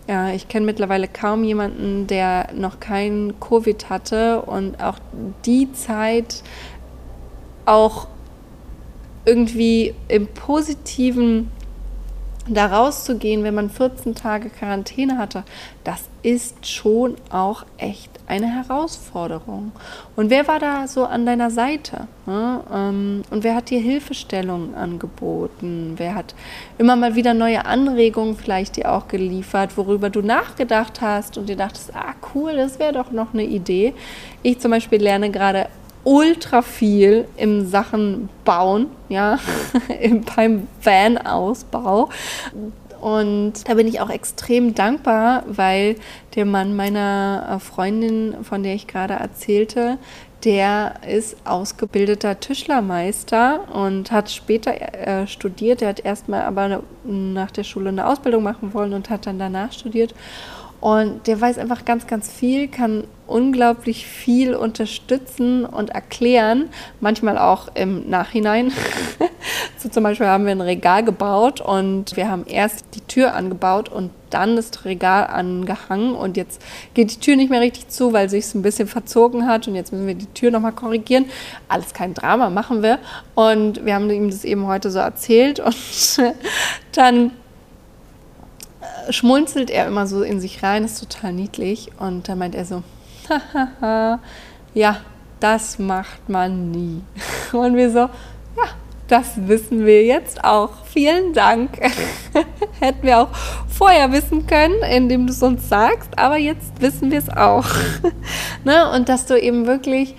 ja, 0.08 0.30
ich 0.30 0.48
kenne 0.48 0.68
mittlerweile 0.68 1.08
kaum 1.08 1.44
jemanden, 1.44 2.06
der 2.06 2.50
noch 2.54 2.80
kein 2.80 3.34
Covid 3.40 3.90
hatte 3.90 4.44
und 4.44 4.82
auch 4.82 5.00
die 5.46 5.72
Zeit 5.74 6.44
auch 7.66 8.08
irgendwie 9.26 9.96
im 10.08 10.28
positiven 10.28 11.50
da 12.48 12.68
rauszugehen, 12.68 13.44
wenn 13.44 13.56
man 13.56 13.70
14 13.70 14.14
Tage 14.14 14.50
Quarantäne 14.50 15.18
hatte, 15.18 15.44
das 15.84 16.04
ist 16.22 16.68
schon 16.68 17.16
auch 17.30 17.66
echt 17.78 18.12
eine 18.28 18.48
Herausforderung. 18.48 19.72
Und 20.16 20.30
wer 20.30 20.48
war 20.48 20.60
da 20.60 20.88
so 20.88 21.06
an 21.06 21.26
deiner 21.26 21.52
Seite? 21.52 22.08
Ähm, 22.28 23.22
und 23.30 23.44
wer 23.44 23.56
hat 23.56 23.70
dir 23.70 23.80
Hilfestellungen 23.80 24.76
angeboten? 24.76 25.94
Wer 25.98 26.16
hat 26.16 26.36
immer 26.78 26.96
mal 26.96 27.16
wieder 27.16 27.34
neue 27.34 27.66
Anregungen 27.66 28.36
vielleicht 28.36 28.78
dir 28.78 28.92
auch 28.92 29.08
geliefert, 29.08 29.78
worüber 29.78 30.10
du 30.10 30.22
nachgedacht 30.22 31.02
hast 31.02 31.38
und 31.38 31.50
dir 31.50 31.58
dachtest, 31.58 31.96
ah 31.96 32.14
cool, 32.34 32.56
das 32.56 32.80
wäre 32.80 32.94
doch 32.94 33.12
noch 33.12 33.34
eine 33.34 33.44
Idee. 33.44 33.94
Ich 34.42 34.60
zum 34.60 34.72
Beispiel 34.72 35.02
lerne 35.02 35.30
gerade 35.32 35.68
ultra 36.06 36.62
viel 36.62 37.28
im 37.36 37.68
Sachen 37.68 38.30
Bauen, 38.46 38.88
ja, 39.10 39.40
beim 40.36 40.68
Van-Ausbau. 40.82 42.10
Und 43.02 43.68
da 43.68 43.74
bin 43.74 43.88
ich 43.88 44.00
auch 44.00 44.10
extrem 44.10 44.74
dankbar, 44.74 45.44
weil 45.48 45.96
der 46.36 46.46
Mann 46.46 46.76
meiner 46.76 47.48
äh, 47.52 47.60
Freundin, 47.60 48.36
von 48.44 48.64
der 48.64 48.74
ich 48.74 48.88
gerade 48.88 49.16
erzählte, 49.16 49.98
der 50.44 51.02
ist 51.08 51.38
ausgebildeter 51.44 52.40
Tischlermeister 52.40 53.62
und 53.74 54.12
hat 54.12 54.30
später 54.30 54.72
äh, 54.72 55.28
studiert. 55.28 55.82
Er 55.82 55.90
hat 55.90 56.00
erstmal 56.00 56.44
aber 56.44 56.84
nach 57.04 57.52
der 57.52 57.64
Schule 57.64 57.90
eine 57.90 58.08
Ausbildung 58.08 58.44
machen 58.44 58.74
wollen 58.74 58.94
und 58.94 59.10
hat 59.10 59.26
dann 59.26 59.40
danach 59.40 59.72
studiert. 59.74 60.14
Und 60.86 61.26
der 61.26 61.42
weiß 61.42 61.58
einfach 61.58 61.84
ganz, 61.84 62.06
ganz 62.06 62.32
viel, 62.32 62.68
kann 62.68 63.06
unglaublich 63.26 64.06
viel 64.06 64.54
unterstützen 64.54 65.66
und 65.66 65.90
erklären, 65.90 66.70
manchmal 67.00 67.40
auch 67.40 67.70
im 67.74 68.08
Nachhinein. 68.08 68.72
so 69.80 69.90
zum 69.90 70.04
Beispiel 70.04 70.28
haben 70.28 70.46
wir 70.46 70.52
ein 70.52 70.62
Regal 70.62 71.04
gebaut 71.04 71.60
und 71.60 72.16
wir 72.16 72.30
haben 72.30 72.46
erst 72.46 72.86
die 72.94 73.02
Tür 73.02 73.34
angebaut 73.34 73.90
und 73.90 74.12
dann 74.30 74.56
das 74.56 74.86
Regal 74.86 75.26
angehangen 75.26 76.14
und 76.14 76.38
jetzt 76.38 76.62
geht 76.94 77.12
die 77.12 77.20
Tür 77.20 77.36
nicht 77.36 77.50
mehr 77.50 77.62
richtig 77.62 77.88
zu, 77.88 78.14
weil 78.14 78.30
sich 78.30 78.46
es 78.46 78.54
ein 78.54 78.62
bisschen 78.62 78.88
verzogen 78.88 79.48
hat 79.48 79.68
und 79.68 79.74
jetzt 79.74 79.92
müssen 79.92 80.06
wir 80.06 80.14
die 80.14 80.32
Tür 80.36 80.52
nochmal 80.52 80.74
korrigieren. 80.74 81.26
Alles 81.68 81.96
kein 81.96 82.14
Drama, 82.14 82.52
machen 82.52 82.84
wir. 82.84 83.00
Und 83.34 83.84
wir 83.86 83.96
haben 83.96 84.08
ihm 84.12 84.30
das 84.30 84.46
eben 84.46 84.68
heute 84.68 84.92
so 84.92 85.00
erzählt 85.00 85.60
und 85.66 85.76
dann 86.92 87.32
schmunzelt 89.10 89.70
er 89.70 89.88
immer 89.88 90.08
so 90.08 90.22
in 90.22 90.40
sich 90.40 90.64
rein, 90.64 90.84
ist 90.84 91.00
total 91.00 91.34
niedlich. 91.34 91.92
Und 92.00 92.28
da 92.28 92.36
meint 92.36 92.56
er 92.56 92.66
so, 92.66 92.84
ja, 94.74 94.98
das 95.40 95.80
macht 95.80 96.30
man 96.30 96.72
nie. 96.72 97.02
Und 97.52 97.76
wir 97.76 97.92
so, 97.92 98.00
ja, 98.00 98.70
das 99.08 99.48
wissen 99.48 99.86
wir 99.86 100.04
jetzt 100.04 100.44
auch. 100.44 100.86
Vielen 100.86 101.34
Dank. 101.34 101.80
Hätten 102.80 103.04
wir 103.06 103.20
auch 103.20 103.30
vorher 103.68 104.12
wissen 104.12 104.48
können, 104.48 104.82
indem 104.84 105.28
du 105.28 105.34
es 105.34 105.44
uns 105.44 105.70
sagst, 105.70 106.18
aber 106.18 106.38
jetzt 106.38 106.82
wissen 106.82 107.12
wir 107.12 107.20
es 107.20 107.30
auch. 107.30 107.68
ne? 108.64 108.92
Und 108.92 109.10
dass 109.10 109.26
du 109.26 109.40
eben 109.40 109.66
wirklich 109.66 110.16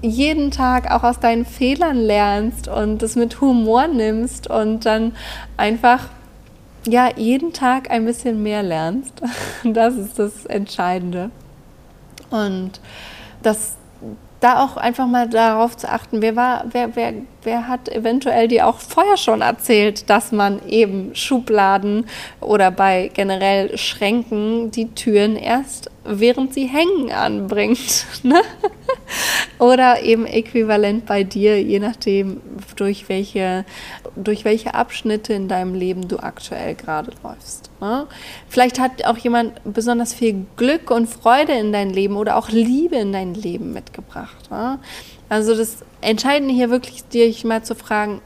jeden 0.00 0.50
Tag 0.50 0.90
auch 0.90 1.02
aus 1.02 1.18
deinen 1.18 1.44
Fehlern 1.44 1.96
lernst 1.96 2.68
und 2.68 3.02
es 3.02 3.16
mit 3.16 3.40
Humor 3.40 3.88
nimmst 3.88 4.48
und 4.48 4.86
dann 4.86 5.16
einfach 5.56 6.08
ja, 6.88 7.10
jeden 7.16 7.52
Tag 7.52 7.90
ein 7.90 8.04
bisschen 8.04 8.42
mehr 8.42 8.62
lernst. 8.62 9.14
Das 9.64 9.94
ist 9.96 10.18
das 10.18 10.46
Entscheidende. 10.46 11.30
Und 12.30 12.80
das 13.42 13.76
da 14.40 14.64
auch 14.64 14.76
einfach 14.76 15.06
mal 15.06 15.28
darauf 15.28 15.76
zu 15.76 15.88
achten, 15.88 16.22
wer 16.22 16.36
war, 16.36 16.64
wer, 16.70 16.94
wer, 16.94 17.14
wer 17.42 17.68
hat 17.68 17.88
eventuell 17.88 18.48
dir 18.48 18.66
auch 18.66 18.78
vorher 18.78 19.16
schon 19.16 19.40
erzählt, 19.40 20.08
dass 20.10 20.32
man 20.32 20.60
eben 20.68 21.14
Schubladen 21.14 22.06
oder 22.40 22.70
bei 22.70 23.10
generell 23.12 23.76
Schränken 23.76 24.70
die 24.70 24.94
Türen 24.94 25.36
erst 25.36 25.90
während 26.08 26.54
sie 26.54 26.66
hängen 26.66 27.12
anbringt. 27.12 27.78
Ne? 28.22 28.42
Oder 29.58 30.02
eben 30.02 30.26
äquivalent 30.26 31.06
bei 31.06 31.22
dir, 31.22 31.62
je 31.62 31.78
nachdem, 31.78 32.40
durch 32.76 33.08
welche, 33.08 33.64
durch 34.16 34.44
welche 34.44 34.74
Abschnitte 34.74 35.34
in 35.34 35.48
deinem 35.48 35.74
Leben 35.74 36.08
du 36.08 36.18
aktuell 36.18 36.74
gerade 36.74 37.12
läufst. 37.22 37.67
Ne? 37.80 38.06
Vielleicht 38.48 38.78
hat 38.78 39.04
auch 39.04 39.16
jemand 39.18 39.60
besonders 39.64 40.14
viel 40.14 40.46
Glück 40.56 40.90
und 40.90 41.06
Freude 41.08 41.52
in 41.52 41.72
dein 41.72 41.90
Leben 41.90 42.16
oder 42.16 42.36
auch 42.36 42.48
Liebe 42.48 42.96
in 42.96 43.12
dein 43.12 43.34
Leben 43.34 43.72
mitgebracht. 43.72 44.50
Ne? 44.50 44.78
Also 45.28 45.54
das 45.54 45.78
Entscheidende 46.00 46.54
hier 46.54 46.70
wirklich, 46.70 47.04
dich 47.04 47.44
mal 47.44 47.62
zu 47.62 47.74
fragen, 47.74 48.20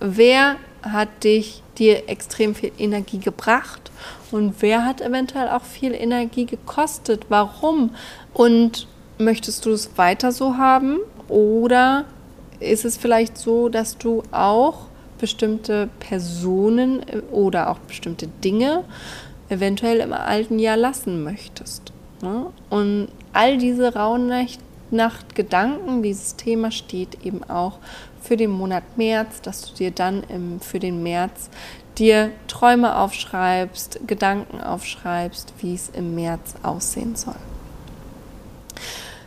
wer 0.00 0.56
hat 0.82 1.24
dich 1.24 1.62
dir 1.78 2.08
extrem 2.08 2.54
viel 2.54 2.72
Energie 2.78 3.18
gebracht 3.18 3.90
und 4.30 4.56
wer 4.60 4.84
hat 4.84 5.00
eventuell 5.00 5.48
auch 5.48 5.64
viel 5.64 5.94
Energie 5.94 6.44
gekostet? 6.44 7.26
Warum? 7.28 7.94
Und 8.34 8.86
möchtest 9.18 9.64
du 9.66 9.70
es 9.70 9.96
weiter 9.96 10.32
so 10.32 10.56
haben 10.56 10.98
oder 11.28 12.04
ist 12.60 12.84
es 12.84 12.96
vielleicht 12.96 13.38
so, 13.38 13.68
dass 13.68 13.98
du 13.98 14.22
auch 14.32 14.86
bestimmte 15.22 15.88
Personen 16.00 17.08
äh, 17.08 17.22
oder 17.30 17.70
auch 17.70 17.78
bestimmte 17.78 18.26
Dinge 18.26 18.84
eventuell 19.48 20.00
im 20.00 20.12
alten 20.12 20.58
Jahr 20.58 20.76
lassen 20.76 21.24
möchtest? 21.24 21.94
Ne? 22.20 22.48
Und 22.68 23.08
all 23.32 23.56
diese 23.56 23.94
Rauhnacht-Gedanken, 23.94 26.02
dieses 26.02 26.36
Thema 26.36 26.70
steht 26.70 27.24
eben 27.24 27.42
auch 27.44 27.78
für 28.20 28.36
den 28.36 28.50
Monat 28.50 28.82
März, 28.96 29.40
dass 29.40 29.62
du 29.62 29.72
dir 29.74 29.92
dann 29.92 30.24
im, 30.28 30.60
für 30.60 30.80
den 30.80 31.02
März 31.02 31.48
dir 31.98 32.30
Träume 32.48 32.98
aufschreibst, 32.98 34.00
Gedanken 34.06 34.60
aufschreibst, 34.60 35.54
wie 35.60 35.74
es 35.74 35.88
im 35.90 36.14
März 36.14 36.54
aussehen 36.62 37.16
soll. 37.16 37.36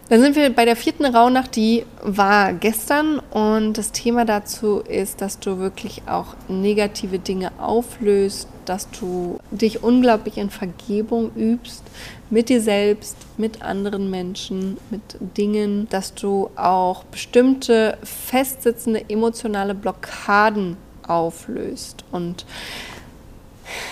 Dann 0.08 0.22
sind 0.22 0.36
wir 0.36 0.52
bei 0.54 0.66
der 0.66 0.76
vierten 0.76 1.06
Rauhnacht, 1.06 1.56
die 1.56 1.84
war 2.04 2.54
gestern. 2.54 3.20
Und 3.32 3.74
das 3.74 3.92
Thema 3.92 4.24
dazu 4.24 4.80
ist, 4.80 5.22
dass 5.22 5.40
du 5.40 5.58
wirklich 5.58 6.04
auch 6.06 6.36
negative 6.48 7.18
Dinge 7.18 7.52
auflöst, 7.58 8.48
dass 8.66 8.90
du 8.92 9.40
dich 9.50 9.82
unglaublich 9.84 10.38
in 10.38 10.52
Vergebung 10.52 11.32
übst 11.36 11.84
mit 12.30 12.50
dir 12.50 12.62
selbst, 12.62 13.18
mit 13.38 13.64
anderen 13.64 14.12
Menschen, 14.12 14.78
mit 14.92 15.02
Dingen, 15.20 15.88
dass 15.90 16.14
du 16.14 16.52
auch 16.56 17.04
bestimmte 17.06 17.98
festsitzende 18.04 19.10
emotionale 19.10 19.74
Blockaden 19.74 20.78
auflöst. 21.08 22.04
Und 22.12 22.46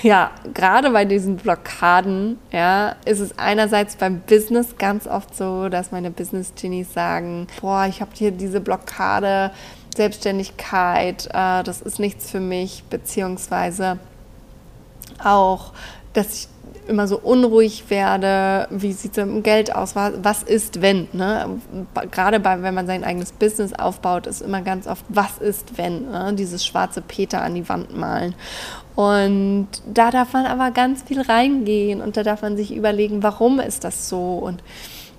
ja, 0.01 0.31
gerade 0.53 0.91
bei 0.91 1.05
diesen 1.05 1.38
Blockaden, 1.38 2.38
ja, 2.51 2.95
ist 3.05 3.19
es 3.19 3.38
einerseits 3.38 3.95
beim 3.95 4.21
Business 4.21 4.77
ganz 4.77 5.07
oft 5.07 5.36
so, 5.36 5.69
dass 5.69 5.91
meine 5.91 6.12
Business-Genies 6.12 6.93
sagen, 6.93 7.47
boah, 7.62 7.86
ich 7.88 8.01
habe 8.01 8.12
hier 8.13 8.31
diese 8.31 8.62
Blockade, 8.62 9.51
Selbstständigkeit, 9.95 11.27
äh, 11.27 11.63
das 11.63 11.81
ist 11.81 11.99
nichts 11.99 12.29
für 12.29 12.39
mich, 12.39 12.83
beziehungsweise 12.89 13.99
auch, 15.23 15.73
dass 16.13 16.33
ich 16.33 16.47
immer 16.87 17.07
so 17.07 17.19
unruhig 17.19 17.85
werde, 17.89 18.67
wie 18.69 18.93
sieht 18.93 19.17
es 19.17 19.25
mit 19.25 19.35
dem 19.35 19.43
Geld 19.43 19.75
aus, 19.75 19.95
was 19.95 20.43
ist, 20.43 20.81
wenn. 20.81 21.07
Ne? 21.13 21.59
Gerade 22.11 22.39
bei, 22.39 22.61
wenn 22.61 22.73
man 22.73 22.87
sein 22.87 23.03
eigenes 23.03 23.31
Business 23.31 23.73
aufbaut, 23.73 24.27
ist 24.27 24.41
immer 24.41 24.61
ganz 24.61 24.87
oft, 24.87 25.05
was 25.09 25.37
ist, 25.37 25.77
wenn. 25.77 26.11
Ne? 26.11 26.33
Dieses 26.33 26.65
schwarze 26.65 27.01
Peter 27.01 27.41
an 27.41 27.55
die 27.55 27.67
Wand 27.69 27.95
malen. 27.95 28.35
Und 28.95 29.67
da 29.91 30.11
darf 30.11 30.33
man 30.33 30.45
aber 30.45 30.71
ganz 30.71 31.03
viel 31.03 31.21
reingehen 31.21 32.01
und 32.01 32.15
da 32.15 32.23
darf 32.23 32.43
man 32.43 32.57
sich 32.57 32.75
überlegen, 32.75 33.23
warum 33.23 33.59
ist 33.59 33.83
das 33.83 34.07
so 34.07 34.35
und 34.35 34.61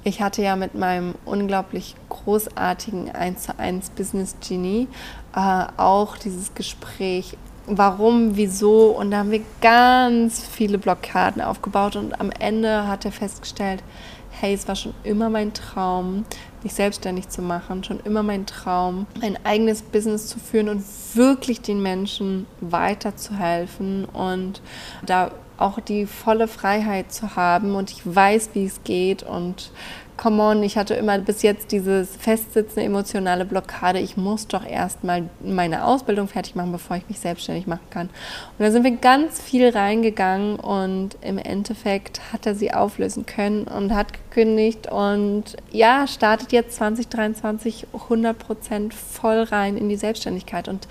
ich 0.05 0.21
hatte 0.21 0.43
ja 0.43 0.55
mit 0.55 0.75
meinem 0.75 1.15
unglaublich 1.25 1.97
großartigen 2.11 3.11
1 3.11 3.45
zu 3.45 3.59
1 3.59 3.91
Business 3.91 4.37
Genie 4.47 4.87
äh, 5.35 5.65
auch 5.79 6.19
dieses 6.19 6.55
Gespräch, 6.55 7.37
warum, 7.67 8.37
wieso. 8.37 8.91
Und 8.91 9.11
da 9.11 9.19
haben 9.19 9.31
wir 9.31 9.43
ganz 9.61 10.41
viele 10.41 10.79
Blockaden 10.79 11.43
aufgebaut. 11.43 11.97
Und 11.97 12.21
am 12.21 12.31
Ende 12.31 12.87
hat 12.87 13.05
er 13.05 13.13
festgestellt, 13.13 13.83
hey, 14.31 14.55
es 14.55 14.67
war 14.67 14.77
schon 14.77 14.95
immer 15.05 15.31
mein 15.31 15.55
Traum, 15.55 16.25
mich 16.63 16.75
selbstständig 16.75 17.29
zu 17.29 17.41
machen, 17.43 17.85
schon 17.85 18.01
immer 18.01 18.23
mein 18.23 18.47
Traum, 18.47 19.07
ein 19.21 19.39
eigenes 19.45 19.83
Business 19.83 20.27
zu 20.27 20.39
führen 20.39 20.69
und 20.69 20.85
wirklich 21.15 21.61
den 21.61 21.83
Menschen 21.83 22.47
weiterzuhelfen 22.61 24.07
und 24.07 24.61
da 25.07 25.31
auch 25.57 25.79
die 25.79 26.07
volle 26.07 26.49
Freiheit 26.49 27.13
zu 27.13 27.37
haben 27.37 27.77
und 27.77 27.93
ich 27.93 28.03
weiß, 28.05 28.51
wie 28.55 28.65
es 28.65 28.83
geht 28.83 29.23
und 29.23 29.71
come 30.17 30.43
on, 30.43 30.63
ich 30.63 30.77
hatte 30.77 30.95
immer 30.95 31.19
bis 31.19 31.43
jetzt 31.43 31.73
dieses 31.73 32.17
festsitzende 32.17 32.83
emotionale 32.83 33.45
Blockade, 33.45 33.99
ich 33.99 34.17
muss 34.17 34.47
doch 34.47 34.65
erstmal 34.65 35.29
meine 35.41 35.85
Ausbildung 35.85 36.29
fertig 36.29 36.55
machen, 36.55 36.73
bevor 36.73 36.97
ich 36.97 37.09
mich 37.09 37.19
selbstständig 37.19 37.67
machen 37.67 37.87
kann. 37.91 38.07
Und 38.07 38.65
da 38.65 38.71
sind 38.71 38.85
wir 38.85 38.97
ganz 38.97 39.41
viel 39.41 39.69
reingegangen 39.69 40.57
und 40.57 41.17
im 41.21 41.39
Endeffekt 41.39 42.21
hat 42.33 42.47
er 42.47 42.55
sie 42.55 42.73
auflösen 42.73 43.27
können 43.27 43.65
und 43.65 43.95
hat 43.95 44.13
gekündigt 44.13 44.91
und 44.91 45.57
ja, 45.71 46.07
startet 46.07 46.53
jetzt 46.53 46.77
2023 46.77 47.87
100 47.93 48.39
Prozent 48.39 48.95
voll 48.95 49.43
rein 49.43 49.77
in 49.77 49.89
die 49.89 49.97
Selbstständigkeit 49.97 50.69
und 50.69 50.87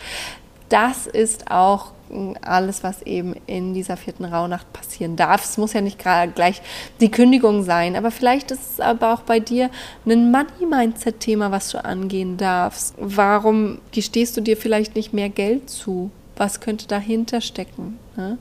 das 0.70 1.08
ist 1.08 1.52
auch 1.52 1.92
alles, 2.42 2.84
was 2.84 3.02
eben 3.02 3.36
in 3.48 3.74
dieser 3.74 3.98
vierten 3.98 4.26
Rauhnacht 4.26 4.72
passieren 4.74 5.16
darf. 5.16 5.44
Es 5.44 5.58
muss 5.58 5.74
ja 5.74 5.82
nicht 5.82 6.00
gleich 6.00 6.62
die 7.00 7.12
Kündigung 7.12 7.64
sein, 7.64 7.96
aber 7.96 8.12
vielleicht 8.12 8.52
ist 8.52 8.74
es 8.74 8.80
aber 8.80 9.14
auch 9.14 9.22
bei 9.22 9.40
dir 9.40 9.70
ein 10.06 10.32
Money-Mindset-Thema, 10.32 11.52
was 11.52 11.70
du 11.70 11.84
angehen 11.84 12.38
darfst. 12.38 12.96
Warum 12.98 13.80
gestehst 13.92 14.38
du 14.38 14.42
dir 14.42 14.58
vielleicht 14.58 14.96
nicht 14.96 15.14
mehr 15.14 15.30
Geld 15.30 15.70
zu? 15.70 16.12
Was 16.36 16.60
könnte 16.60 16.88
dahinter 16.88 17.42
stecken? 17.42 18.00
Ne? 18.16 18.38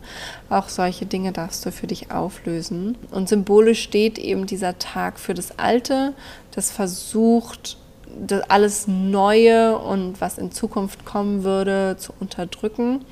Auch 0.49 0.69
solche 0.69 1.05
Dinge 1.07 1.33
darfst 1.33 1.65
du 1.67 1.73
für 1.73 1.87
dich 1.87 2.11
auflösen. 2.11 2.97
Und 3.11 3.29
symbolisch 3.29 3.83
steht 3.83 4.19
eben 4.19 4.47
dieser 4.47 4.79
Tag 4.79 5.19
für 5.21 5.35
das 5.35 5.59
Alte, 5.59 6.15
das 6.55 6.71
versucht, 6.71 7.77
das 8.19 8.43
alles 8.51 8.89
Neue 8.89 9.79
und 9.79 10.21
was 10.21 10.39
in 10.39 10.53
Zukunft 10.53 11.05
kommen 11.05 11.45
würde, 11.45 11.97
zu 11.99 12.13
unterdrücken. 12.21 13.05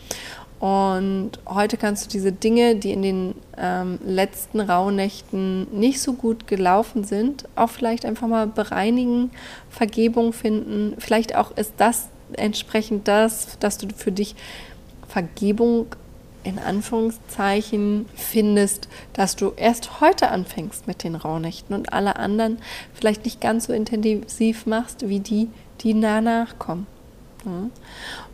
Und 0.61 1.33
heute 1.47 1.79
kannst 1.79 2.05
du 2.05 2.09
diese 2.11 2.33
Dinge, 2.33 2.77
die 2.77 2.93
in 2.93 3.01
den 3.01 3.35
ähm, 3.57 3.99
letzten 4.05 4.61
Rauhnächten 4.61 5.67
nicht 5.73 6.03
so 6.03 6.13
gut 6.13 6.47
gelaufen 6.47 7.03
sind, 7.03 7.47
auch 7.57 7.71
vielleicht 7.71 8.05
einfach 8.05 8.29
mal 8.29 8.47
bereinigen, 8.47 9.31
Vergebung 9.71 10.35
finden. 10.35 10.95
Vielleicht 10.99 11.35
auch 11.35 11.57
ist 11.57 11.73
das 11.79 12.09
entsprechend 12.35 13.09
das, 13.09 13.59
dass 13.59 13.79
du 13.79 13.89
für 13.97 14.13
dich 14.13 14.37
Vergebung 15.09 15.87
in 16.45 16.59
Anführungszeichen 16.59 18.07
findest, 18.15 18.89
dass 19.15 19.37
du 19.37 19.53
erst 19.57 20.01
heute 20.03 20.29
anfängst 20.29 20.87
mit 20.87 21.05
den 21.05 21.15
Rauhnächten 21.15 21.75
und 21.75 21.93
alle 21.93 22.17
anderen 22.17 22.59
vielleicht 22.95 23.25
nicht 23.25 23.41
ganz 23.41 23.67
so 23.67 23.73
intensiv 23.73 24.67
machst 24.67 25.09
wie 25.09 25.21
die, 25.21 25.49
die 25.81 25.99
danach 25.99 26.59
kommen. 26.59 26.87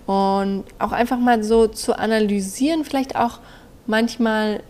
Und 0.06 0.64
auch 0.78 0.92
einfach 0.92 1.18
mal 1.18 1.42
so 1.42 1.66
zu 1.66 1.98
analysieren, 1.98 2.84
vielleicht 2.84 3.16
auch 3.16 3.40
manchmal 3.86 4.62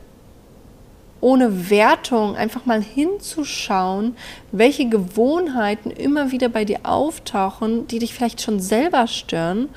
ohne 1.21 1.71
Wertung 1.71 2.37
einfach 2.37 2.67
mal 2.67 2.83
hinzuschauen, 2.83 4.17
welche 4.53 4.89
Gewohnheiten 4.89 5.91
immer 5.91 6.31
wieder 6.31 6.49
bei 6.49 6.65
dir 6.65 6.81
auftauchen, 6.85 7.87
die 7.89 7.99
dich 7.99 8.15
vielleicht 8.15 8.41
schon 8.43 8.61
selber 8.61 9.07
stören 9.07 9.69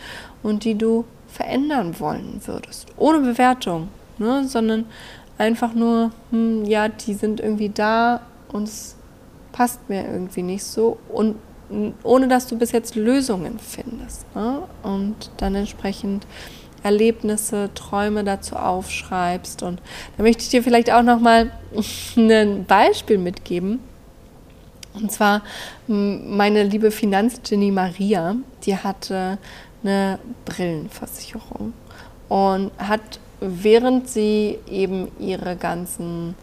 und 0.43 0.63
die 0.63 0.76
du 0.76 1.06
verändern 1.28 2.00
wollen 2.00 2.41
würdest. 2.45 2.88
Ohne 2.98 3.19
Bewertung, 3.19 3.88
ne? 4.17 4.45
sondern 4.48 4.86
einfach 5.38 5.74
nur, 5.74 6.12
hm, 6.32 6.65
ja, 6.65 6.89
die 6.89 7.13
sind 7.13 7.39
irgendwie 7.39 7.69
da 7.69 8.22
und 8.52 8.67
es 8.67 8.95
passt 9.52 9.89
mir 9.89 10.06
irgendwie 10.06 10.43
nicht 10.43 10.63
so. 10.63 10.98
Und 11.10 11.36
ohne 12.04 12.28
dass 12.28 12.48
du 12.48 12.58
bis 12.58 12.72
jetzt 12.72 12.96
Lösungen 12.96 13.60
findest. 13.60 14.26
Ne? 14.36 14.64
Und 14.84 15.32
dann 15.38 15.56
entsprechend 15.56 16.26
Erlebnisse, 16.84 17.70
Träume 17.76 18.24
dazu 18.24 18.56
aufschreibst. 18.56 19.64
Und 19.64 19.82
da 20.18 20.24
möchte 20.24 20.44
ich 20.44 20.50
dir 20.50 20.64
vielleicht 20.64 20.92
auch 20.92 21.04
nochmal 21.04 21.52
ein 22.18 22.66
Beispiel 22.66 23.18
mitgeben. 23.18 23.80
Und 24.94 25.12
zwar 25.12 25.44
meine 25.88 26.64
liebe 26.64 26.92
Finanzgenie 26.92 27.72
Maria, 27.72 28.36
die 28.64 28.76
hatte 28.76 29.38
eine 29.84 30.20
Brillenversicherung 30.46 31.74
und 32.28 32.72
hat, 32.78 33.20
während 33.40 34.10
sie 34.10 34.58
eben 34.70 35.10
ihre 35.20 35.56
ganzen 35.56 36.36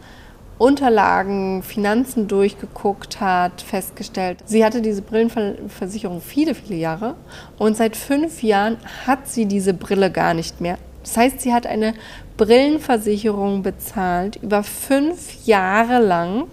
Unterlagen, 0.59 1.62
Finanzen 1.62 2.29
durchgeguckt 2.29 3.21
hat, 3.21 3.61
festgestellt, 3.61 4.38
sie 4.47 4.64
hatte 4.64 4.81
diese 4.81 5.03
Brillenversicherung 5.03 6.23
viele, 6.23 6.55
viele 6.55 6.77
Jahre 6.77 7.14
und 7.59 7.77
seit 7.77 7.95
fünf 7.97 8.42
Jahren 8.42 8.79
hat 9.07 9.29
sie 9.29 9.47
diese 9.47 9.75
Brille 9.75 10.11
gar 10.11 10.33
nicht 10.33 10.61
mehr. 10.61 10.79
Das 11.03 11.16
heißt, 11.16 11.40
sie 11.40 11.53
hat 11.53 11.66
eine 11.66 11.95
Brillenversicherung 12.37 13.62
bezahlt 13.62 14.37
über 14.37 14.62
fünf 14.62 15.47
Jahre 15.47 16.03
lang 16.03 16.45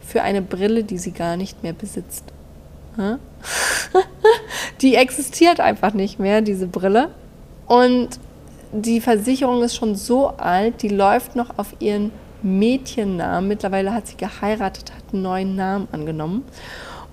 für 0.00 0.22
eine 0.22 0.42
Brille, 0.42 0.84
die 0.84 0.98
sie 0.98 1.12
gar 1.12 1.36
nicht 1.36 1.62
mehr 1.62 1.72
besitzt. 1.72 2.24
Die 4.80 4.94
existiert 4.94 5.60
einfach 5.60 5.92
nicht 5.92 6.18
mehr, 6.18 6.40
diese 6.40 6.66
Brille. 6.66 7.10
Und 7.66 8.18
die 8.72 9.00
Versicherung 9.00 9.62
ist 9.62 9.76
schon 9.76 9.94
so 9.94 10.28
alt, 10.28 10.82
die 10.82 10.88
läuft 10.88 11.36
noch 11.36 11.58
auf 11.58 11.76
ihren 11.78 12.10
Mädchennamen. 12.46 13.48
Mittlerweile 13.48 13.92
hat 13.92 14.06
sie 14.06 14.16
geheiratet, 14.16 14.92
hat 14.92 15.12
einen 15.12 15.22
neuen 15.22 15.56
Namen 15.56 15.88
angenommen. 15.92 16.44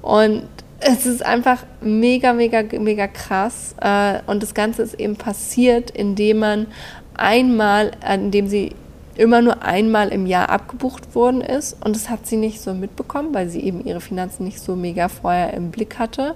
Und 0.01 0.43
es 0.79 1.05
ist 1.05 1.25
einfach 1.25 1.63
mega, 1.81 2.33
mega, 2.33 2.63
mega 2.79 3.07
krass. 3.07 3.75
Äh, 3.81 4.19
und 4.27 4.43
das 4.43 4.53
Ganze 4.53 4.83
ist 4.83 4.99
eben 4.99 5.15
passiert, 5.15 5.91
indem 5.91 6.39
man 6.39 6.67
einmal, 7.15 7.91
äh, 8.05 8.15
indem 8.15 8.47
sie 8.47 8.75
immer 9.15 9.41
nur 9.41 9.61
einmal 9.61 10.09
im 10.09 10.25
Jahr 10.25 10.49
abgebucht 10.49 11.15
worden 11.15 11.41
ist. 11.41 11.77
Und 11.83 11.95
das 11.95 12.09
hat 12.09 12.25
sie 12.25 12.37
nicht 12.37 12.61
so 12.61 12.73
mitbekommen, 12.73 13.33
weil 13.33 13.49
sie 13.49 13.61
eben 13.61 13.85
ihre 13.85 14.01
Finanzen 14.01 14.43
nicht 14.43 14.59
so 14.59 14.75
mega 14.75 15.07
vorher 15.07 15.53
im 15.53 15.71
Blick 15.71 15.99
hatte. 15.99 16.35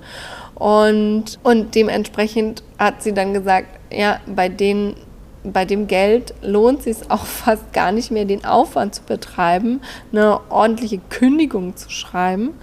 Und, 0.56 1.40
und 1.44 1.76
dementsprechend 1.76 2.64
hat 2.78 3.02
sie 3.02 3.14
dann 3.14 3.34
gesagt, 3.34 3.68
ja, 3.92 4.20
bei 4.28 4.50
denen 4.50 4.96
bei 5.44 5.66
dem 5.66 5.88
Geld 5.88 6.34
lohnt 6.42 6.84
sich 6.84 6.98
auch 7.10 7.26
fast 7.26 7.74
gar 7.74 7.92
nicht 7.92 8.12
mehr, 8.12 8.26
den 8.26 8.46
Aufwand 8.46 8.96
zu 8.96 9.04
betreiben, 9.04 9.82
eine 10.12 10.40
ordentliche 10.50 11.00
Kündigung 11.10 11.76
zu 11.76 11.90
schreiben, 11.90 12.54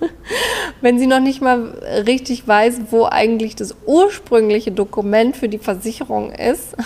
wenn 0.80 0.98
sie 0.98 1.06
noch 1.06 1.20
nicht 1.20 1.40
mal 1.40 1.68
richtig 2.06 2.46
weiß, 2.46 2.80
wo 2.90 3.06
eigentlich 3.06 3.56
das 3.56 3.74
ursprüngliche 3.86 4.72
Dokument 4.72 5.36
für 5.36 5.48
die 5.48 5.58
Versicherung 5.58 6.32
ist. 6.32 6.76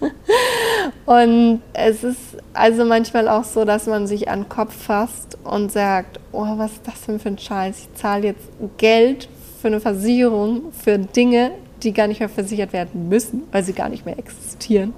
Und 1.06 1.62
es 1.72 2.04
ist 2.04 2.18
also 2.52 2.84
manchmal 2.84 3.28
auch 3.28 3.44
so, 3.44 3.64
dass 3.64 3.86
man 3.86 4.06
sich 4.06 4.28
an 4.28 4.42
den 4.42 4.48
Kopf 4.48 4.74
fasst 4.74 5.38
und 5.44 5.72
sagt, 5.72 6.20
oh, 6.32 6.46
was 6.56 6.72
ist 6.72 6.86
das 6.86 7.00
denn 7.06 7.18
für 7.18 7.28
ein 7.28 7.38
Scheiß? 7.38 7.78
Ich 7.78 7.94
zahle 7.94 8.28
jetzt 8.28 8.48
Geld 8.76 9.28
für 9.60 9.68
eine 9.68 9.80
Versicherung 9.80 10.72
für 10.72 10.98
Dinge, 10.98 11.52
die 11.82 11.92
gar 11.92 12.06
nicht 12.06 12.20
mehr 12.20 12.28
versichert 12.28 12.72
werden 12.72 13.08
müssen, 13.08 13.42
weil 13.52 13.62
sie 13.62 13.72
gar 13.72 13.88
nicht 13.88 14.04
mehr 14.04 14.18
existieren. 14.18 14.94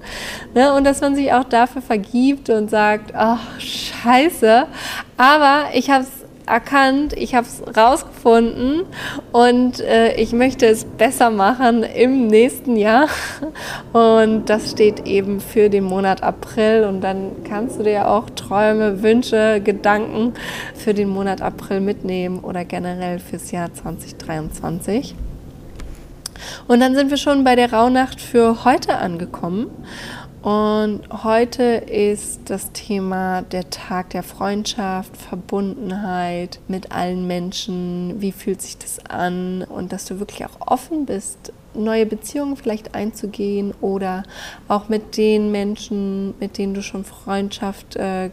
Ne? 0.55 0.73
Und 0.75 0.85
dass 0.85 1.01
man 1.01 1.15
sich 1.15 1.33
auch 1.33 1.45
dafür 1.45 1.83
vergibt 1.83 2.51
und 2.51 2.71
sagt, 2.71 3.15
ach, 3.15 3.61
scheiße, 3.61 4.67
aber 5.17 5.65
ich 5.75 5.91
habe 5.91 6.05
es 6.05 6.21
erkannt, 6.51 7.15
ich 7.17 7.35
habe 7.35 7.47
es 7.47 7.63
rausgefunden 7.77 8.83
und 9.33 9.81
äh, 9.81 10.15
ich 10.15 10.33
möchte 10.33 10.67
es 10.67 10.85
besser 10.85 11.31
machen 11.31 11.85
im 11.85 12.27
nächsten 12.27 12.77
Jahr. 12.77 13.09
Und 13.93 14.47
das 14.47 14.73
steht 14.73 15.07
eben 15.07 15.41
für 15.41 15.71
den 15.71 15.85
Monat 15.85 16.23
April. 16.23 16.85
Und 16.85 17.03
dann 17.03 17.45
kannst 17.49 17.79
du 17.79 17.85
dir 17.85 18.09
auch 18.09 18.29
Träume, 18.31 19.03
Wünsche, 19.03 19.61
Gedanken 19.63 20.35
für 20.75 20.93
den 20.93 21.09
Monat 21.09 21.41
April 21.41 21.81
mitnehmen 21.81 22.41
oder 22.41 22.65
generell 22.65 23.21
fürs 23.21 23.53
Jahr 23.53 23.73
2023. 23.73 25.15
Und 26.69 26.81
dann 26.81 26.95
sind 26.95 27.11
wir 27.11 27.17
schon 27.17 27.45
bei 27.45 27.57
der 27.57 27.73
Rauhnacht 27.73 28.21
für 28.21 28.65
heute 28.65 28.97
angekommen. 28.97 29.71
Und 30.43 31.03
heute 31.23 31.63
ist 31.63 32.49
das 32.49 32.73
Thema 32.73 33.43
der 33.43 33.69
Tag 33.69 34.11
der 34.11 34.23
Freundschaft, 34.23 35.15
Verbundenheit 35.19 36.61
mit 36.67 36.93
allen 36.93 37.27
Menschen. 37.27 38.23
Wie 38.23 38.33
fühlt 38.33 38.63
sich 38.63 38.79
das 38.79 39.05
an? 39.05 39.63
Und 39.63 39.93
dass 39.93 40.07
du 40.07 40.19
wirklich 40.19 40.47
auch 40.47 40.67
offen 40.67 41.05
bist, 41.05 41.53
neue 41.75 42.07
Beziehungen 42.07 42.57
vielleicht 42.57 42.95
einzugehen 42.95 43.75
oder 43.83 44.23
auch 44.67 44.89
mit 44.89 45.19
den 45.19 45.53
Menschen, 45.53 46.35
mit 46.41 46.57
denen 46.57 46.73
du 46.73 46.83
schon 46.83 47.05
Freundschaft 47.05 47.97
äh, 47.97 48.31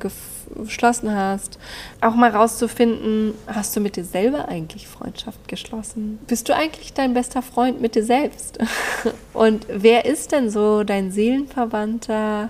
geschlossen 0.63 1.13
hast, 1.13 1.60
auch 2.02 2.15
mal 2.15 2.30
rauszufinden, 2.32 3.34
hast 3.48 3.76
du 3.76 3.80
mit 3.80 3.96
dir 3.96 4.04
selber 4.04 4.48
eigentlich 4.48 4.88
Freundschaft 4.88 5.48
geschlossen? 5.48 6.20
Bist 6.28 6.50
du 6.50 6.56
eigentlich 6.56 6.93
dein 6.93 7.13
bester 7.13 7.41
Freund 7.41 7.82
mit 7.82 7.96
dir 7.96 8.04
selbst? 8.04 8.60
Und 9.34 9.67
wer 9.70 10.06
ist 10.06 10.32
denn 10.32 10.50
so 10.50 10.84
dein 10.84 11.12
Seelenverwandter 11.12 12.50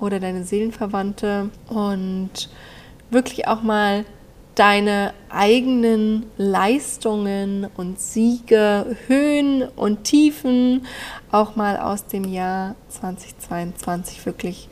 oder 0.00 0.20
deine 0.20 0.44
Seelenverwandte? 0.44 1.50
Und 1.68 2.48
wirklich 3.10 3.46
auch 3.48 3.62
mal 3.62 4.04
deine 4.54 5.14
eigenen 5.30 6.26
Leistungen 6.36 7.66
und 7.76 7.98
Siege, 7.98 8.96
Höhen 9.06 9.62
und 9.76 10.04
Tiefen 10.04 10.86
auch 11.32 11.56
mal 11.56 11.76
aus 11.78 12.06
dem 12.06 12.24
Jahr 12.24 12.76
2022 12.88 14.24
wirklich 14.26 14.68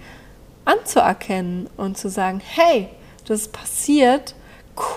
anzuerkennen 0.65 1.69
und 1.77 1.99
zu 1.99 2.09
sagen, 2.09 2.41
hey, 2.45 2.89
das 3.27 3.43
ist 3.43 3.53
passiert, 3.53 4.35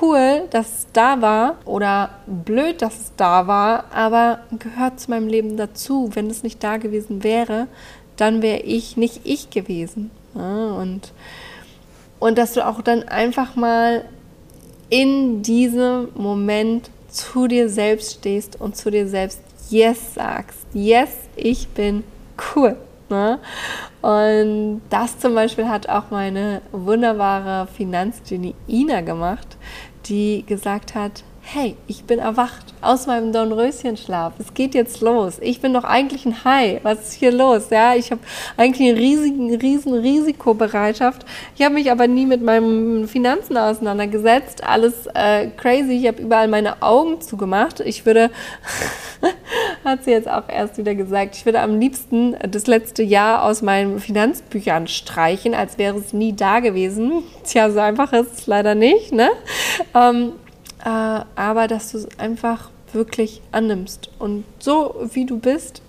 cool, 0.02 0.44
dass 0.52 0.68
es 0.68 0.88
da 0.94 1.22
war 1.22 1.58
oder 1.66 2.12
blöd, 2.28 2.82
dass 2.82 3.00
es 3.00 3.12
da 3.18 3.48
war, 3.48 3.86
aber 3.94 4.40
gehört 4.60 5.00
zu 5.00 5.12
meinem 5.12 5.28
Leben 5.28 5.58
dazu. 5.58 6.10
Wenn 6.14 6.30
es 6.30 6.44
nicht 6.44 6.64
da 6.64 6.78
gewesen 6.78 7.24
wäre, 7.24 7.68
dann 8.18 8.42
wäre 8.42 8.62
ich 8.62 8.98
nicht 8.98 9.22
ich 9.24 9.50
gewesen. 9.50 10.12
Und, 10.34 11.12
und 12.20 12.38
dass 12.38 12.54
du 12.54 12.66
auch 12.66 12.82
dann 12.82 13.04
einfach 13.04 13.56
mal 13.56 14.06
in 14.90 15.42
diesem 15.42 16.10
Moment 16.16 16.90
zu 17.10 17.48
dir 17.48 17.70
selbst 17.70 18.20
stehst 18.20 18.60
und 18.60 18.76
zu 18.76 18.92
dir 18.92 19.08
selbst 19.08 19.40
Yes 19.70 20.14
sagst. 20.14 20.60
Yes, 20.74 21.10
ich 21.36 21.68
bin 21.70 22.04
cool. 22.56 22.78
Ne? 23.10 23.40
Und 24.02 24.82
das 24.90 25.20
zum 25.20 25.36
Beispiel 25.36 25.68
hat 25.68 25.90
auch 25.90 26.10
meine 26.10 26.62
wunderbare 26.72 27.68
Finanzgenie 27.68 28.56
Ina 28.68 29.02
gemacht, 29.02 29.58
die 30.06 30.44
gesagt 30.48 30.96
hat, 30.96 31.24
hey, 31.48 31.76
ich 31.88 32.06
bin 32.06 32.18
erwacht 32.18 32.74
aus 32.82 33.06
meinem 33.06 33.32
Dornröschenschlaf. 33.32 34.34
Es 34.40 34.56
geht 34.56 34.74
jetzt 34.74 35.02
los. 35.02 35.38
Ich 35.42 35.62
bin 35.62 35.74
doch 35.74 35.84
eigentlich 35.84 36.26
ein 36.26 36.44
Hai. 36.44 36.80
Was 36.82 37.10
ist 37.10 37.14
hier 37.14 37.32
los? 37.32 37.70
Ja, 37.70 37.94
ich 37.94 38.12
habe 38.12 38.20
eigentlich 38.58 38.90
eine 38.90 39.00
riesige, 39.00 39.62
riesen 39.62 39.94
Risikobereitschaft. 39.94 41.24
Ich 41.56 41.64
habe 41.64 41.76
mich 41.76 41.92
aber 41.92 42.08
nie 42.08 42.26
mit 42.26 42.42
meinen 42.42 43.08
Finanzen 43.08 43.58
auseinandergesetzt. 43.58 44.64
Alles 44.64 45.06
äh, 45.14 45.48
crazy. 45.56 45.94
Ich 45.94 46.08
habe 46.08 46.24
überall 46.24 46.48
meine 46.48 46.82
Augen 46.82 47.22
zugemacht. 47.22 47.80
Ich 47.80 48.08
würde, 48.08 48.32
hat 49.86 50.04
sie 50.04 50.12
jetzt 50.12 50.28
auch 50.28 50.50
erst 50.50 50.80
wieder 50.80 50.96
gesagt, 50.96 51.36
ich 51.36 51.46
würde 51.46 51.62
am 51.62 51.80
liebsten 51.80 52.36
das 52.50 52.66
letzte 52.66 53.04
Jahr 53.04 53.44
aus 53.44 53.62
meinen 53.62 54.00
Finanzbüchern 54.00 54.88
streichen, 54.88 55.54
als 55.54 55.78
wäre 55.78 55.98
es 55.98 56.12
nie 56.12 56.34
da 56.34 56.60
gewesen. 56.60 57.24
Tja, 57.44 57.70
so 57.70 57.80
einfach 57.80 58.14
ist 58.14 58.40
es 58.40 58.48
leider 58.48 58.74
nicht. 58.74 59.14
Ne? 59.14 59.30
Ähm, 59.94 60.34
äh, 60.86 60.90
aber 61.36 61.68
dass 61.68 61.92
du 61.92 61.98
es 61.98 62.20
einfach 62.20 62.70
wirklich 62.94 63.42
annimmst 63.52 64.10
und 64.20 64.46
so 64.60 65.08
wie 65.14 65.26
du 65.26 65.40
bist. 65.40 65.82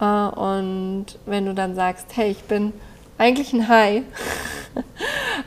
Äh, 0.00 0.04
und 0.04 1.06
wenn 1.26 1.46
du 1.46 1.54
dann 1.54 1.74
sagst, 1.74 2.06
hey, 2.14 2.32
ich 2.32 2.42
bin 2.42 2.72
eigentlich 3.16 3.52
ein 3.52 3.68
Hai, 3.68 4.02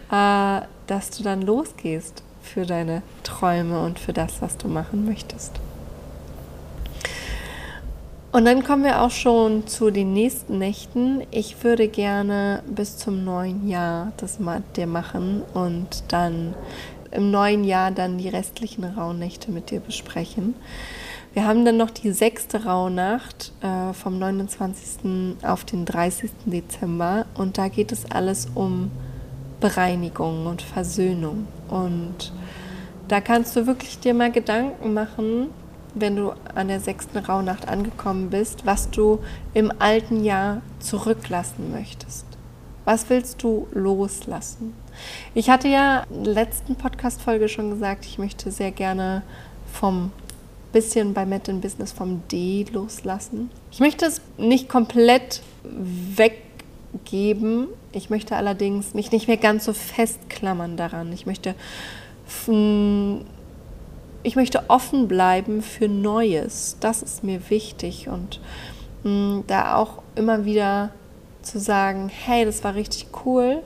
äh, 0.11 0.65
dass 0.87 1.11
du 1.11 1.23
dann 1.23 1.41
losgehst 1.41 2.23
für 2.41 2.65
deine 2.65 3.03
Träume 3.23 3.83
und 3.83 3.99
für 3.99 4.13
das, 4.13 4.41
was 4.41 4.57
du 4.57 4.67
machen 4.67 5.05
möchtest. 5.05 5.51
Und 8.31 8.45
dann 8.45 8.63
kommen 8.63 8.83
wir 8.83 9.03
auch 9.03 9.11
schon 9.11 9.67
zu 9.67 9.91
den 9.91 10.13
nächsten 10.13 10.57
Nächten. 10.57 11.21
Ich 11.29 11.63
würde 11.63 11.87
gerne 11.87 12.63
bis 12.65 12.97
zum 12.97 13.23
neuen 13.23 13.67
Jahr 13.67 14.11
das 14.17 14.39
mit 14.39 14.75
dir 14.75 14.87
machen 14.87 15.43
und 15.53 16.03
dann 16.07 16.55
im 17.13 17.31
neuen 17.31 17.63
Jahr 17.63 17.91
dann 17.91 18.17
die 18.17 18.29
restlichen 18.29 18.83
Rauhnächte 18.83 19.51
mit 19.51 19.71
dir 19.71 19.79
besprechen. 19.79 20.55
Wir 21.33 21.47
haben 21.47 21.65
dann 21.65 21.77
noch 21.77 21.89
die 21.89 22.11
sechste 22.11 22.65
Rauhnacht 22.65 23.53
äh, 23.61 23.93
vom 23.93 24.19
29. 24.19 25.35
auf 25.43 25.65
den 25.65 25.85
30. 25.85 26.29
Dezember 26.45 27.25
und 27.33 27.57
da 27.57 27.69
geht 27.69 27.91
es 27.91 28.09
alles 28.11 28.47
um 28.53 28.91
Bereinigung 29.59 30.45
und 30.45 30.61
Versöhnung. 30.61 31.47
Und 31.69 32.31
da 33.07 33.19
kannst 33.19 33.55
du 33.55 33.65
wirklich 33.65 33.99
dir 33.99 34.13
mal 34.13 34.31
Gedanken 34.31 34.93
machen, 34.93 35.49
wenn 35.95 36.15
du 36.15 36.33
an 36.53 36.67
der 36.67 36.79
sechsten 36.79 37.17
Rauhnacht 37.17 37.67
angekommen 37.67 38.29
bist, 38.29 38.65
was 38.65 38.89
du 38.89 39.19
im 39.53 39.71
alten 39.79 40.23
Jahr 40.23 40.61
zurücklassen 40.79 41.71
möchtest. 41.71 42.25
Was 42.85 43.09
willst 43.09 43.41
du 43.43 43.67
loslassen? 43.71 44.73
Ich 45.33 45.49
hatte 45.49 45.67
ja 45.67 46.03
in 46.09 46.25
der 46.25 46.33
letzten 46.33 46.75
Podcast-Folge 46.75 47.47
schon 47.47 47.69
gesagt, 47.69 48.05
ich 48.05 48.17
möchte 48.17 48.51
sehr 48.51 48.71
gerne 48.71 49.23
vom 49.71 50.11
bisschen 50.73 51.13
bei 51.13 51.25
Met 51.25 51.47
in 51.47 51.61
Business 51.61 51.93
vom 51.93 52.23
D 52.29 52.65
loslassen. 52.73 53.49
Ich 53.71 53.79
möchte 53.79 54.05
es 54.05 54.19
nicht 54.37 54.67
komplett 54.67 55.41
weggeben. 55.63 57.67
Ich 57.93 58.09
möchte 58.09 58.35
allerdings 58.35 58.93
mich 58.93 59.11
nicht 59.11 59.27
mehr 59.27 59.37
ganz 59.37 59.65
so 59.65 59.73
festklammern 59.73 60.75
daran. 60.75 61.13
Ich 61.13 61.25
möchte, 61.25 61.55
ich 64.23 64.35
möchte 64.35 64.69
offen 64.69 65.07
bleiben 65.07 65.61
für 65.61 65.87
Neues. 65.87 66.77
Das 66.79 67.03
ist 67.03 67.23
mir 67.23 67.49
wichtig 67.49 68.09
und 68.09 68.41
da 69.47 69.75
auch 69.75 70.01
immer 70.15 70.43
wieder 70.43 70.89
zu 71.43 71.59
sagen, 71.59 72.09
hey, 72.09 72.45
das 72.45 72.63
war 72.63 72.75
richtig 72.75 73.07
cool 73.25 73.61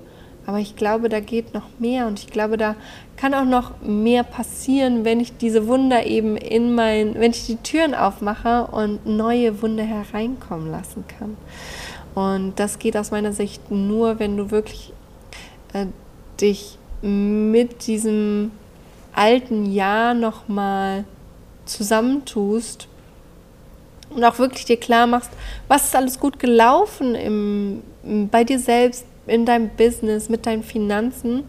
aber 0.47 0.59
ich 0.59 0.77
glaube, 0.77 1.09
da 1.09 1.19
geht 1.19 1.53
noch 1.53 1.65
mehr 1.77 2.07
und 2.07 2.19
ich 2.19 2.27
glaube, 2.27 2.55
da 2.55 2.77
kann 3.17 3.33
auch 3.33 3.43
noch 3.43 3.81
mehr 3.81 4.23
passieren, 4.23 5.03
wenn 5.03 5.19
ich 5.19 5.35
diese 5.35 5.67
Wunder 5.67 6.05
eben 6.05 6.37
in 6.37 6.73
mein, 6.73 7.15
wenn 7.15 7.31
ich 7.31 7.45
die 7.45 7.57
Türen 7.57 7.93
aufmache 7.93 8.67
und 8.67 9.05
neue 9.05 9.61
Wunder 9.61 9.83
hereinkommen 9.83 10.71
lassen 10.71 11.03
kann. 11.19 11.35
Und 12.15 12.53
das 12.55 12.79
geht 12.79 12.95
aus 12.95 13.11
meiner 13.11 13.33
Sicht 13.33 13.69
nur, 13.71 14.19
wenn 14.19 14.37
du 14.37 14.49
wirklich 14.49 14.93
äh, 15.73 15.87
dich 16.39 16.77
mit 17.01 17.85
diesem 17.85 18.51
alten 19.11 19.65
Jahr 19.65 20.13
nochmal 20.13 21.03
zusammentust 21.65 22.87
und 24.09 24.23
auch 24.23 24.39
wirklich 24.39 24.65
dir 24.65 24.77
klar 24.77 25.07
machst, 25.07 25.31
was 25.67 25.85
ist 25.85 25.95
alles 25.95 26.19
gut 26.19 26.39
gelaufen 26.39 27.15
im, 27.15 28.29
bei 28.31 28.43
dir 28.43 28.59
selbst, 28.59 29.05
in 29.27 29.45
deinem 29.45 29.69
Business, 29.69 30.29
mit 30.29 30.45
deinen 30.45 30.63
Finanzen? 30.63 31.43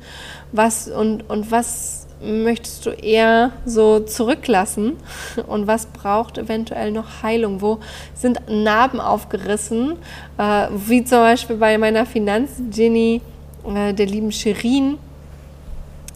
Was 0.52 0.88
und, 0.88 1.28
und 1.30 1.50
was 1.50 2.06
möchtest 2.20 2.84
du 2.84 2.90
eher 2.90 3.52
so 3.64 4.00
zurücklassen 4.00 4.96
und 5.46 5.66
was 5.66 5.86
braucht 5.86 6.38
eventuell 6.38 6.90
noch 6.90 7.22
Heilung? 7.22 7.60
Wo 7.60 7.78
sind 8.14 8.40
Narben 8.48 9.00
aufgerissen? 9.00 9.96
Äh, 10.36 10.68
wie 10.70 11.04
zum 11.04 11.18
Beispiel 11.18 11.56
bei 11.56 11.78
meiner 11.78 12.06
Finanzgenie, 12.06 13.20
äh, 13.64 13.94
der 13.94 14.06
lieben 14.06 14.32
Shirin, 14.32 14.98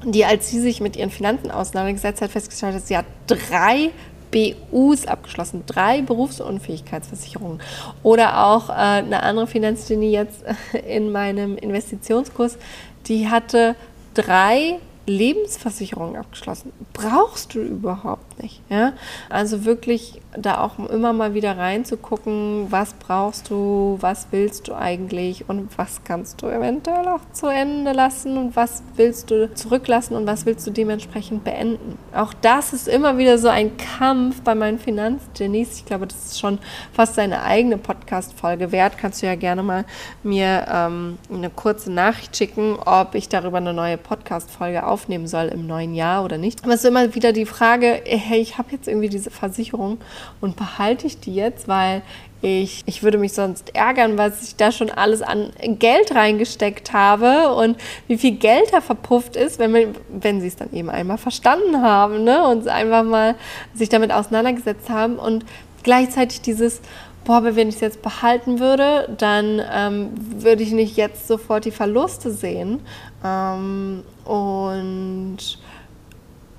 die 0.04 0.24
als 0.24 0.50
sie 0.50 0.60
sich 0.60 0.80
mit 0.80 0.96
ihren 0.96 1.10
Finanzen 1.10 1.50
auseinandergesetzt 1.50 2.20
hat, 2.20 2.30
festgestellt 2.30 2.74
hat, 2.74 2.86
sie 2.86 2.96
hat 2.96 3.06
drei 3.28 3.90
BUs 4.32 5.06
abgeschlossen, 5.06 5.62
drei 5.66 6.02
Berufsunfähigkeitsversicherungen. 6.02 7.60
Oder 8.02 8.46
auch 8.46 8.70
äh, 8.70 8.72
eine 8.72 9.22
andere 9.22 9.46
Finanzgenie 9.46 10.10
jetzt 10.10 10.42
in 10.88 11.12
meinem 11.12 11.56
Investitionskurs, 11.56 12.58
die 13.06 13.28
hatte 13.28 13.76
drei 14.14 14.78
Lebensversicherungen 15.06 16.16
abgeschlossen. 16.16 16.72
Brauchst 16.92 17.54
du 17.54 17.60
überhaupt 17.60 18.31
nicht. 18.40 18.62
Ja? 18.70 18.94
Also 19.28 19.64
wirklich 19.64 20.20
da 20.36 20.60
auch 20.62 20.78
immer 20.88 21.12
mal 21.12 21.34
wieder 21.34 21.58
reinzugucken, 21.58 22.66
was 22.70 22.94
brauchst 22.94 23.50
du, 23.50 23.98
was 24.00 24.28
willst 24.30 24.68
du 24.68 24.74
eigentlich 24.74 25.48
und 25.48 25.76
was 25.76 26.04
kannst 26.04 26.40
du 26.40 26.46
eventuell 26.46 27.06
auch 27.08 27.20
zu 27.32 27.48
Ende 27.48 27.92
lassen 27.92 28.38
und 28.38 28.56
was 28.56 28.82
willst 28.96 29.30
du 29.30 29.52
zurücklassen 29.52 30.16
und 30.16 30.26
was 30.26 30.46
willst 30.46 30.66
du 30.66 30.70
dementsprechend 30.70 31.44
beenden. 31.44 31.98
Auch 32.14 32.32
das 32.32 32.72
ist 32.72 32.88
immer 32.88 33.18
wieder 33.18 33.36
so 33.36 33.48
ein 33.48 33.76
Kampf 33.76 34.40
bei 34.40 34.54
meinen 34.54 34.78
Finanzgenies. 34.78 35.76
Ich 35.76 35.84
glaube, 35.84 36.06
das 36.06 36.26
ist 36.26 36.40
schon 36.40 36.58
fast 36.92 37.16
seine 37.16 37.42
eigene 37.42 37.76
Podcast-Folge 37.76 38.72
wert. 38.72 38.96
Kannst 38.96 39.20
du 39.20 39.26
ja 39.26 39.34
gerne 39.34 39.62
mal 39.62 39.84
mir 40.22 40.66
ähm, 40.72 41.18
eine 41.30 41.50
kurze 41.50 41.92
Nachricht 41.92 42.34
schicken, 42.34 42.76
ob 42.84 43.14
ich 43.14 43.28
darüber 43.28 43.58
eine 43.58 43.74
neue 43.74 43.98
Podcast-Folge 43.98 44.86
auf 44.86 45.02
aufnehmen 45.02 45.26
soll 45.26 45.46
im 45.46 45.66
neuen 45.66 45.94
Jahr 45.94 46.24
oder 46.24 46.38
nicht. 46.38 46.62
Aber 46.62 46.74
es 46.74 46.84
ist 46.84 46.86
immer 46.88 47.14
wieder 47.14 47.32
die 47.32 47.44
Frage, 47.44 48.02
hey, 48.22 48.40
ich 48.40 48.58
habe 48.58 48.70
jetzt 48.72 48.88
irgendwie 48.88 49.08
diese 49.08 49.30
Versicherung 49.30 49.98
und 50.40 50.56
behalte 50.56 51.06
ich 51.06 51.20
die 51.20 51.34
jetzt, 51.34 51.68
weil 51.68 52.02
ich, 52.42 52.82
ich 52.86 53.02
würde 53.02 53.18
mich 53.18 53.32
sonst 53.32 53.74
ärgern, 53.74 54.18
was 54.18 54.42
ich 54.42 54.56
da 54.56 54.72
schon 54.72 54.90
alles 54.90 55.22
an 55.22 55.52
Geld 55.78 56.14
reingesteckt 56.14 56.92
habe 56.92 57.54
und 57.54 57.76
wie 58.08 58.18
viel 58.18 58.32
Geld 58.32 58.72
da 58.72 58.80
verpufft 58.80 59.36
ist, 59.36 59.58
wenn, 59.60 59.94
wenn 60.08 60.40
sie 60.40 60.48
es 60.48 60.56
dann 60.56 60.72
eben 60.72 60.90
einmal 60.90 61.18
verstanden 61.18 61.82
haben 61.82 62.24
ne? 62.24 62.46
und 62.48 62.66
einfach 62.66 63.04
mal 63.04 63.36
sich 63.74 63.88
damit 63.88 64.10
auseinandergesetzt 64.10 64.90
haben 64.90 65.16
und 65.16 65.44
gleichzeitig 65.84 66.40
dieses, 66.40 66.80
boah, 67.24 67.36
aber 67.36 67.54
wenn 67.54 67.68
ich 67.68 67.76
es 67.76 67.80
jetzt 67.80 68.02
behalten 68.02 68.58
würde, 68.58 69.08
dann 69.18 69.62
ähm, 69.72 70.10
würde 70.14 70.64
ich 70.64 70.72
nicht 70.72 70.96
jetzt 70.96 71.28
sofort 71.28 71.64
die 71.64 71.70
Verluste 71.70 72.32
sehen. 72.32 72.80
Ähm, 73.24 74.02
und 74.24 75.38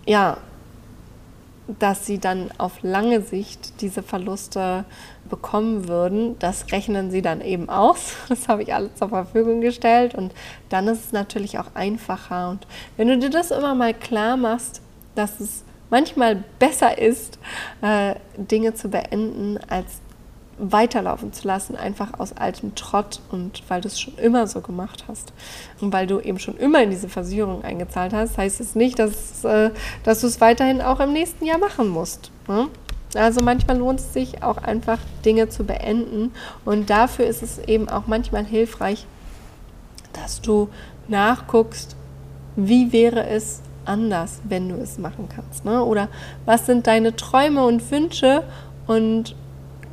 ja, 0.06 0.38
dass 1.80 2.06
sie 2.06 2.20
dann 2.20 2.50
auf 2.58 2.84
lange 2.84 3.22
Sicht 3.22 3.82
diese 3.82 4.04
Verluste 4.04 4.86
bekommen 5.30 5.88
würden. 5.88 6.38
Das 6.40 6.72
rechnen 6.72 7.12
sie 7.12 7.22
dann 7.22 7.42
eben 7.42 7.70
aus. 7.70 8.16
Das 8.30 8.48
habe 8.48 8.64
ich 8.64 8.74
alles 8.74 8.96
zur 8.96 9.10
Verfügung 9.10 9.62
gestellt 9.62 10.16
und 10.16 10.34
dann 10.70 10.88
ist 10.88 11.06
es 11.06 11.12
natürlich 11.12 11.60
auch 11.60 11.76
einfacher. 11.76 12.50
Und 12.50 12.68
wenn 12.98 13.08
du 13.08 13.18
dir 13.18 13.30
das 13.30 13.52
immer 13.52 13.76
mal 13.76 13.94
klar 13.94 14.38
machst, 14.38 14.82
dass 15.16 15.40
es 15.40 15.64
manchmal 15.90 16.44
besser 16.58 16.98
ist, 16.98 17.38
äh, 17.82 18.16
Dinge 18.38 18.74
zu 18.74 18.90
beenden, 18.90 19.60
als 19.70 20.02
weiterlaufen 20.58 21.34
zu 21.34 21.48
lassen, 21.48 21.76
einfach 21.76 22.20
aus 22.20 22.34
altem 22.34 22.76
Trott 22.76 23.20
und 23.32 23.64
weil 23.70 23.82
du 23.82 23.88
es 23.88 24.00
schon 24.00 24.16
immer 24.18 24.48
so 24.48 24.62
gemacht 24.62 25.06
hast 25.08 25.34
und 25.82 25.92
weil 25.92 26.08
du 26.08 26.20
eben 26.20 26.40
schon 26.40 26.58
immer 26.58 26.84
in 26.84 26.90
diese 26.90 27.10
Versicherung 27.10 27.64
eingezahlt 27.64 28.14
hast, 28.14 28.38
heißt 28.38 28.62
es 28.62 28.76
nicht, 28.76 29.00
dass, 29.00 29.44
äh, 29.44 29.72
dass 30.04 30.22
du 30.22 30.28
es 30.28 30.42
weiterhin 30.42 30.82
auch 30.82 31.00
im 31.00 31.14
nächsten 31.14 31.46
Jahr 31.46 31.58
machen 31.58 31.88
musst. 31.88 32.32
Ne? 32.48 32.68
Also 33.16 33.44
manchmal 33.44 33.78
lohnt 33.78 34.00
es 34.00 34.14
sich 34.14 34.44
auch 34.44 34.58
einfach 34.58 35.00
Dinge 35.26 35.50
zu 35.50 35.64
beenden 35.64 36.32
und 36.66 36.90
dafür 36.90 37.26
ist 37.26 37.44
es 37.44 37.60
eben 37.60 37.90
auch 37.90 38.08
manchmal 38.08 38.46
hilfreich, 38.46 39.06
dass 40.14 40.42
du 40.42 40.70
nachguckst, 41.08 41.96
wie 42.56 42.92
wäre 42.92 43.28
es 43.28 43.62
anders, 43.86 44.42
wenn 44.44 44.70
du 44.70 44.76
es 44.76 44.98
machen 44.98 45.28
kannst. 45.34 45.66
Ne? 45.66 45.84
Oder 45.84 46.10
was 46.46 46.66
sind 46.66 46.88
deine 46.88 47.16
Träume 47.16 47.66
und 47.66 47.90
Wünsche 47.92 48.44
und 48.88 49.36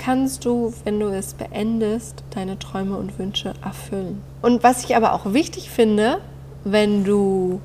kannst 0.00 0.44
du, 0.44 0.72
wenn 0.84 0.98
du 0.98 1.08
es 1.08 1.34
beendest, 1.34 2.24
deine 2.30 2.58
Träume 2.58 2.96
und 2.96 3.18
Wünsche 3.18 3.52
erfüllen. 3.62 4.22
Und 4.40 4.62
was 4.62 4.84
ich 4.84 4.96
aber 4.96 5.12
auch 5.12 5.32
wichtig 5.32 5.70
finde, 5.70 6.20
wenn 6.64 7.04
du 7.04 7.60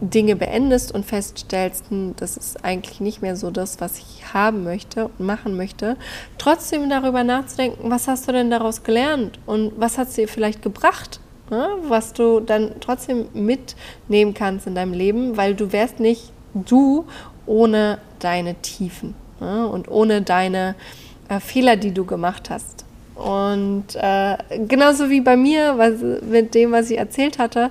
Dinge 0.00 0.34
beendest 0.34 0.92
und 0.92 1.04
feststellst, 1.04 1.90
hm, 1.90 2.14
das 2.16 2.36
ist 2.36 2.64
eigentlich 2.64 3.00
nicht 3.00 3.22
mehr 3.22 3.36
so 3.36 3.50
das, 3.50 3.80
was 3.80 3.98
ich 3.98 4.34
haben 4.34 4.64
möchte 4.64 5.04
und 5.04 5.20
machen 5.20 5.56
möchte, 5.56 5.96
trotzdem 6.38 6.88
darüber 6.90 7.22
nachzudenken, 7.22 7.90
was 7.90 8.08
hast 8.08 8.26
du 8.26 8.32
denn 8.32 8.50
daraus 8.50 8.82
gelernt 8.82 9.38
und 9.46 9.72
was 9.76 9.98
hat 9.98 10.08
es 10.08 10.14
dir 10.14 10.26
vielleicht 10.26 10.62
gebracht, 10.62 11.20
ne? 11.50 11.68
was 11.86 12.14
du 12.14 12.40
dann 12.40 12.72
trotzdem 12.80 13.26
mitnehmen 13.34 14.34
kannst 14.34 14.66
in 14.66 14.74
deinem 14.74 14.94
Leben, 14.94 15.36
weil 15.36 15.54
du 15.54 15.72
wärst 15.72 16.00
nicht 16.00 16.32
du 16.54 17.04
ohne 17.46 17.98
deine 18.18 18.56
Tiefen 18.56 19.14
ne? 19.38 19.68
und 19.68 19.88
ohne 19.88 20.22
deine 20.22 20.74
äh, 21.30 21.40
Fehler, 21.40 21.76
die 21.76 21.92
du 21.92 22.04
gemacht 22.04 22.50
hast. 22.50 22.84
Und 23.14 23.84
äh, 23.94 24.36
genauso 24.66 25.10
wie 25.10 25.20
bei 25.20 25.36
mir, 25.36 25.74
was, 25.76 25.94
mit 26.22 26.54
dem, 26.54 26.72
was 26.72 26.90
ich 26.90 26.98
erzählt 26.98 27.38
hatte, 27.38 27.70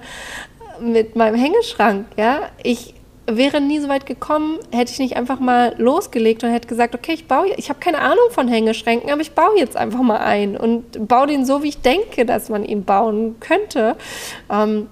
mit 0.80 1.16
meinem 1.16 1.36
Hängeschrank, 1.36 2.06
ja, 2.18 2.42
ich 2.64 2.94
wäre 3.26 3.62
nie 3.62 3.80
so 3.80 3.90
weit 3.90 4.06
gekommen, 4.06 4.58
hätte 4.72 4.92
ich 4.92 5.00
nicht 5.00 5.18
einfach 5.18 5.40
mal 5.40 5.76
losgelegt 5.78 6.44
und 6.44 6.52
hätte 6.52 6.68
gesagt, 6.68 6.96
okay, 6.96 7.14
ich 7.14 7.28
baue, 7.28 7.48
ich 7.58 7.70
habe 7.70 7.80
keine 7.80 8.00
Ahnung 8.00 8.26
von 8.32 8.48
Hängeschränken, 8.48 9.12
aber 9.12 9.22
ich 9.22 9.34
baue 9.34 9.58
jetzt 9.58 9.78
einfach 9.78 10.02
mal 10.02 10.18
ein 10.18 10.58
und 10.58 11.08
baue 11.08 11.28
den 11.28 11.46
so, 11.46 11.62
wie 11.62 11.70
ich 11.70 11.82
denke, 11.82 12.26
dass 12.26 12.50
man 12.50 12.64
ihn 12.64 12.86
bauen 12.86 13.36
könnte. 13.40 13.96
Ähm, 14.50 14.88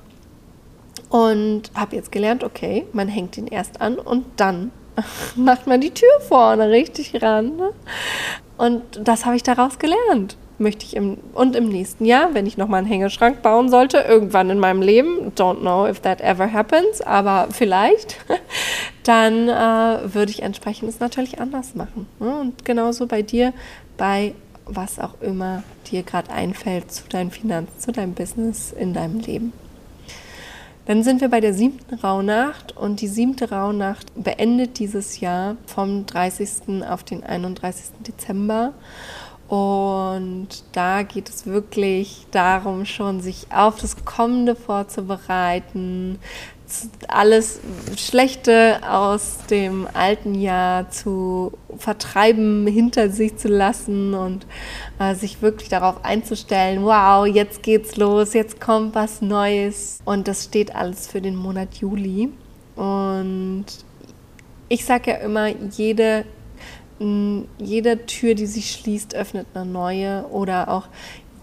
und 1.09 1.71
habe 1.73 1.95
jetzt 1.95 2.11
gelernt, 2.11 2.43
okay, 2.43 2.85
man 2.91 3.07
hängt 3.07 3.37
ihn 3.37 3.47
erst 3.47 3.79
an 3.79 3.97
und 3.97 4.25
dann 4.35 4.71
macht 5.35 5.67
man 5.67 5.81
die 5.81 5.91
Tür 5.91 6.09
vorne 6.27 6.69
richtig 6.69 7.21
ran. 7.21 7.55
Ne? 7.55 7.69
Und 8.57 8.83
das 9.01 9.25
habe 9.25 9.35
ich 9.35 9.43
daraus 9.43 9.79
gelernt. 9.79 10.37
Möchte 10.59 10.85
ich 10.85 10.95
im, 10.95 11.17
und 11.35 11.55
im 11.55 11.69
nächsten 11.69 12.03
Jahr, 12.05 12.33
wenn 12.33 12.47
ich 12.47 12.57
nochmal 12.57 12.79
einen 12.79 12.87
Hängeschrank 12.87 13.43
bauen 13.43 13.69
sollte, 13.69 13.99
irgendwann 13.99 14.49
in 14.49 14.57
meinem 14.57 14.81
Leben, 14.81 15.31
don't 15.35 15.59
know 15.59 15.85
if 15.85 15.99
that 15.99 16.19
ever 16.19 16.51
happens, 16.51 17.01
aber 17.01 17.49
vielleicht, 17.51 18.17
dann 19.03 19.49
äh, 19.49 20.13
würde 20.13 20.31
ich 20.31 20.41
entsprechend 20.41 20.89
es 20.89 20.99
natürlich 20.99 21.39
anders 21.39 21.75
machen. 21.75 22.07
Ne? 22.19 22.39
Und 22.39 22.65
genauso 22.65 23.05
bei 23.05 23.21
dir, 23.21 23.53
bei 23.97 24.33
was 24.65 24.99
auch 24.99 25.21
immer 25.21 25.63
dir 25.91 26.03
gerade 26.03 26.31
einfällt 26.31 26.91
zu 26.91 27.07
deinen 27.07 27.31
Finanzen, 27.31 27.79
zu 27.79 27.91
deinem 27.91 28.13
Business, 28.13 28.73
in 28.73 28.93
deinem 28.93 29.19
Leben. 29.19 29.53
Dann 30.87 31.03
sind 31.03 31.19
wir 31.19 31.27
bei 31.27 31.41
der 31.41 31.53
siebten 31.53 31.95
Rauhnacht 31.95 32.77
und 32.77 33.01
die 33.01 33.09
siebte 33.09 33.51
Rauhnacht 33.51 34.07
beendet 34.15 34.79
dieses 34.79 35.19
Jahr 35.19 35.57
vom 35.65 36.05
30. 36.05 36.81
auf 36.89 37.03
den 37.03 37.25
31. 37.25 37.87
Dezember. 38.07 38.71
Und 39.49 40.47
da 40.71 41.03
geht 41.03 41.27
es 41.27 41.45
wirklich 41.45 42.25
darum, 42.31 42.85
schon 42.85 43.19
sich 43.19 43.47
auf 43.53 43.79
das 43.79 44.05
Kommende 44.05 44.55
vorzubereiten, 44.55 46.19
alles 47.07 47.59
Schlechte 47.95 48.79
aus 48.87 49.37
dem 49.49 49.87
alten 49.93 50.35
Jahr 50.35 50.89
zu 50.89 51.53
vertreiben, 51.77 52.67
hinter 52.67 53.09
sich 53.09 53.37
zu 53.37 53.47
lassen 53.47 54.13
und 54.13 54.45
äh, 54.99 55.15
sich 55.15 55.41
wirklich 55.41 55.69
darauf 55.69 56.03
einzustellen, 56.03 56.83
wow, 56.83 57.25
jetzt 57.25 57.63
geht's 57.63 57.95
los, 57.95 58.33
jetzt 58.33 58.59
kommt 58.59 58.95
was 58.95 59.21
Neues. 59.21 59.99
Und 60.05 60.27
das 60.27 60.45
steht 60.45 60.75
alles 60.75 61.07
für 61.07 61.21
den 61.21 61.35
Monat 61.35 61.75
Juli. 61.75 62.29
Und 62.75 63.65
ich 64.69 64.85
sage 64.85 65.11
ja 65.11 65.17
immer, 65.17 65.47
jede, 65.47 66.25
jede 67.57 68.05
Tür, 68.05 68.35
die 68.35 68.45
sich 68.45 68.71
schließt, 68.71 69.15
öffnet 69.15 69.47
eine 69.53 69.65
neue 69.65 70.25
oder 70.29 70.69
auch 70.69 70.87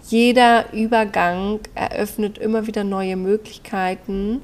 jeder 0.07 0.71
Übergang 0.71 1.59
eröffnet 1.73 2.37
immer 2.37 2.67
wieder 2.67 2.83
neue 2.83 3.15
Möglichkeiten, 3.15 4.41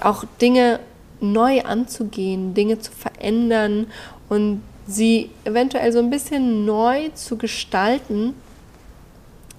auch 0.00 0.24
Dinge 0.40 0.80
neu 1.20 1.62
anzugehen, 1.62 2.54
Dinge 2.54 2.78
zu 2.78 2.92
verändern 2.92 3.86
und 4.28 4.62
sie 4.86 5.30
eventuell 5.44 5.92
so 5.92 5.98
ein 5.98 6.10
bisschen 6.10 6.64
neu 6.64 7.10
zu 7.10 7.36
gestalten. 7.36 8.34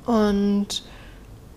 Und 0.06 0.84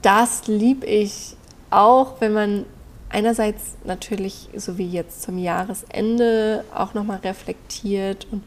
das 0.02 0.46
liebe 0.46 0.86
ich 0.86 1.36
auch, 1.70 2.20
wenn 2.20 2.32
man 2.32 2.66
einerseits 3.08 3.76
natürlich, 3.84 4.48
so 4.56 4.76
wie 4.76 4.88
jetzt 4.88 5.22
zum 5.22 5.38
Jahresende, 5.38 6.64
auch 6.74 6.94
nochmal 6.94 7.18
reflektiert 7.18 8.26
und 8.30 8.42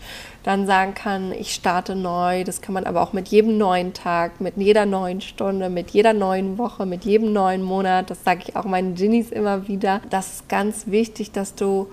dann 0.48 0.66
sagen 0.66 0.94
kann, 0.94 1.34
ich 1.34 1.54
starte 1.54 1.94
neu. 1.94 2.46
Das 2.46 2.62
kann 2.62 2.74
man 2.74 2.86
aber 2.86 3.02
auch 3.02 3.12
mit 3.12 3.28
jedem 3.28 3.58
neuen 3.58 3.94
Tag, 3.94 4.40
mit 4.40 4.56
jeder 4.56 4.86
neuen 4.86 5.20
Stunde, 5.20 5.70
mit 5.70 5.92
jeder 5.92 6.14
neuen 6.14 6.58
Woche, 6.58 6.86
mit 6.86 7.04
jedem 7.04 7.34
neuen 7.34 7.62
Monat. 7.62 8.10
Das 8.10 8.24
sage 8.24 8.44
ich 8.48 8.56
auch 8.56 8.64
meinen 8.64 8.96
Ginnies 8.96 9.30
immer 9.30 9.68
wieder. 9.68 10.00
Das 10.10 10.36
ist 10.36 10.48
ganz 10.48 10.88
wichtig, 10.88 11.34
dass 11.34 11.54
du 11.54 11.90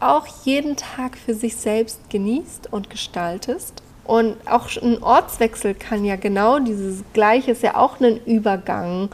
auch 0.00 0.26
jeden 0.42 0.74
Tag 0.74 1.16
für 1.16 1.32
sich 1.32 1.54
selbst 1.56 2.10
genießt 2.10 2.72
und 2.72 2.90
gestaltest. 2.90 3.84
Und 4.02 4.36
auch 4.46 4.68
ein 4.82 5.00
Ortswechsel 5.00 5.74
kann 5.74 6.04
ja 6.04 6.16
genau 6.16 6.58
dieses 6.58 7.04
Gleiche, 7.12 7.52
ist 7.52 7.62
ja 7.62 7.76
auch 7.76 8.00
ein 8.00 8.18
Übergang 8.26 9.10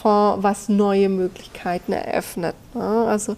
Fonds, 0.00 0.44
was 0.44 0.68
neue 0.68 1.08
Möglichkeiten 1.08 1.92
eröffnet. 1.92 2.54
Ne? 2.72 3.04
Also 3.08 3.36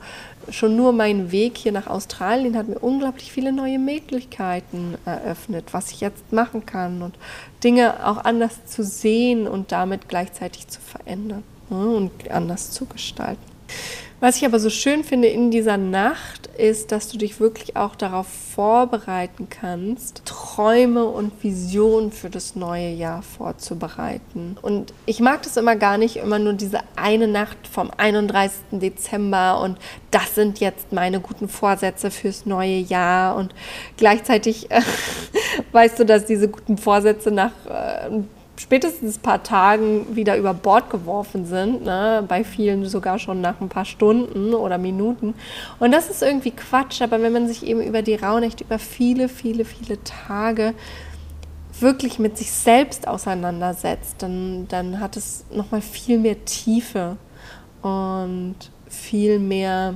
schon 0.50 0.76
nur 0.76 0.92
mein 0.92 1.32
Weg 1.32 1.56
hier 1.58 1.72
nach 1.72 1.86
Australien 1.86 2.56
hat 2.56 2.68
mir 2.68 2.78
unglaublich 2.78 3.32
viele 3.32 3.52
neue 3.52 3.78
Möglichkeiten 3.78 4.96
eröffnet, 5.04 5.72
was 5.72 5.90
ich 5.90 6.00
jetzt 6.00 6.32
machen 6.32 6.66
kann 6.66 7.02
und 7.02 7.16
Dinge 7.62 8.06
auch 8.06 8.18
anders 8.24 8.66
zu 8.66 8.82
sehen 8.84 9.46
und 9.46 9.72
damit 9.72 10.08
gleichzeitig 10.08 10.68
zu 10.68 10.80
verändern 10.80 11.42
ne? 11.70 11.88
und 11.88 12.30
anders 12.30 12.70
zu 12.70 12.86
gestalten. 12.86 13.42
Was 14.22 14.36
ich 14.36 14.46
aber 14.46 14.60
so 14.60 14.70
schön 14.70 15.02
finde 15.02 15.26
in 15.26 15.50
dieser 15.50 15.76
Nacht 15.76 16.46
ist, 16.56 16.92
dass 16.92 17.08
du 17.08 17.18
dich 17.18 17.40
wirklich 17.40 17.74
auch 17.74 17.96
darauf 17.96 18.28
vorbereiten 18.28 19.48
kannst, 19.50 20.22
Träume 20.24 21.06
und 21.06 21.42
Visionen 21.42 22.12
für 22.12 22.30
das 22.30 22.54
neue 22.54 22.90
Jahr 22.90 23.22
vorzubereiten. 23.22 24.56
Und 24.62 24.94
ich 25.06 25.18
mag 25.18 25.42
das 25.42 25.56
immer 25.56 25.74
gar 25.74 25.98
nicht, 25.98 26.18
immer 26.18 26.38
nur 26.38 26.52
diese 26.52 26.78
eine 26.94 27.26
Nacht 27.26 27.66
vom 27.66 27.90
31. 27.96 28.78
Dezember 28.80 29.60
und 29.60 29.76
das 30.12 30.36
sind 30.36 30.60
jetzt 30.60 30.92
meine 30.92 31.18
guten 31.18 31.48
Vorsätze 31.48 32.12
fürs 32.12 32.46
neue 32.46 32.78
Jahr. 32.78 33.34
Und 33.34 33.52
gleichzeitig 33.96 34.70
äh, 34.70 34.82
weißt 35.72 35.98
du, 35.98 36.04
dass 36.04 36.26
diese 36.26 36.46
guten 36.46 36.78
Vorsätze 36.78 37.32
nach 37.32 37.50
äh, 37.68 38.22
spätestens 38.62 39.18
ein 39.18 39.22
paar 39.22 39.42
Tagen 39.42 40.14
wieder 40.14 40.36
über 40.36 40.54
Bord 40.54 40.88
geworfen 40.88 41.46
sind, 41.46 41.84
ne? 41.84 42.24
bei 42.26 42.44
vielen 42.44 42.86
sogar 42.86 43.18
schon 43.18 43.40
nach 43.40 43.60
ein 43.60 43.68
paar 43.68 43.84
Stunden 43.84 44.54
oder 44.54 44.78
Minuten. 44.78 45.34
Und 45.80 45.90
das 45.90 46.08
ist 46.08 46.22
irgendwie 46.22 46.52
Quatsch, 46.52 47.02
aber 47.02 47.20
wenn 47.20 47.32
man 47.32 47.48
sich 47.48 47.66
eben 47.66 47.82
über 47.82 48.02
die 48.02 48.14
Rauhnächte, 48.14 48.64
über 48.64 48.78
viele, 48.78 49.28
viele, 49.28 49.64
viele 49.64 49.98
Tage 50.04 50.74
wirklich 51.80 52.20
mit 52.20 52.38
sich 52.38 52.52
selbst 52.52 53.08
auseinandersetzt, 53.08 54.16
dann, 54.18 54.68
dann 54.68 55.00
hat 55.00 55.16
es 55.16 55.44
nochmal 55.52 55.82
viel 55.82 56.18
mehr 56.18 56.44
Tiefe 56.44 57.16
und 57.82 58.54
viel 58.88 59.40
mehr, 59.40 59.94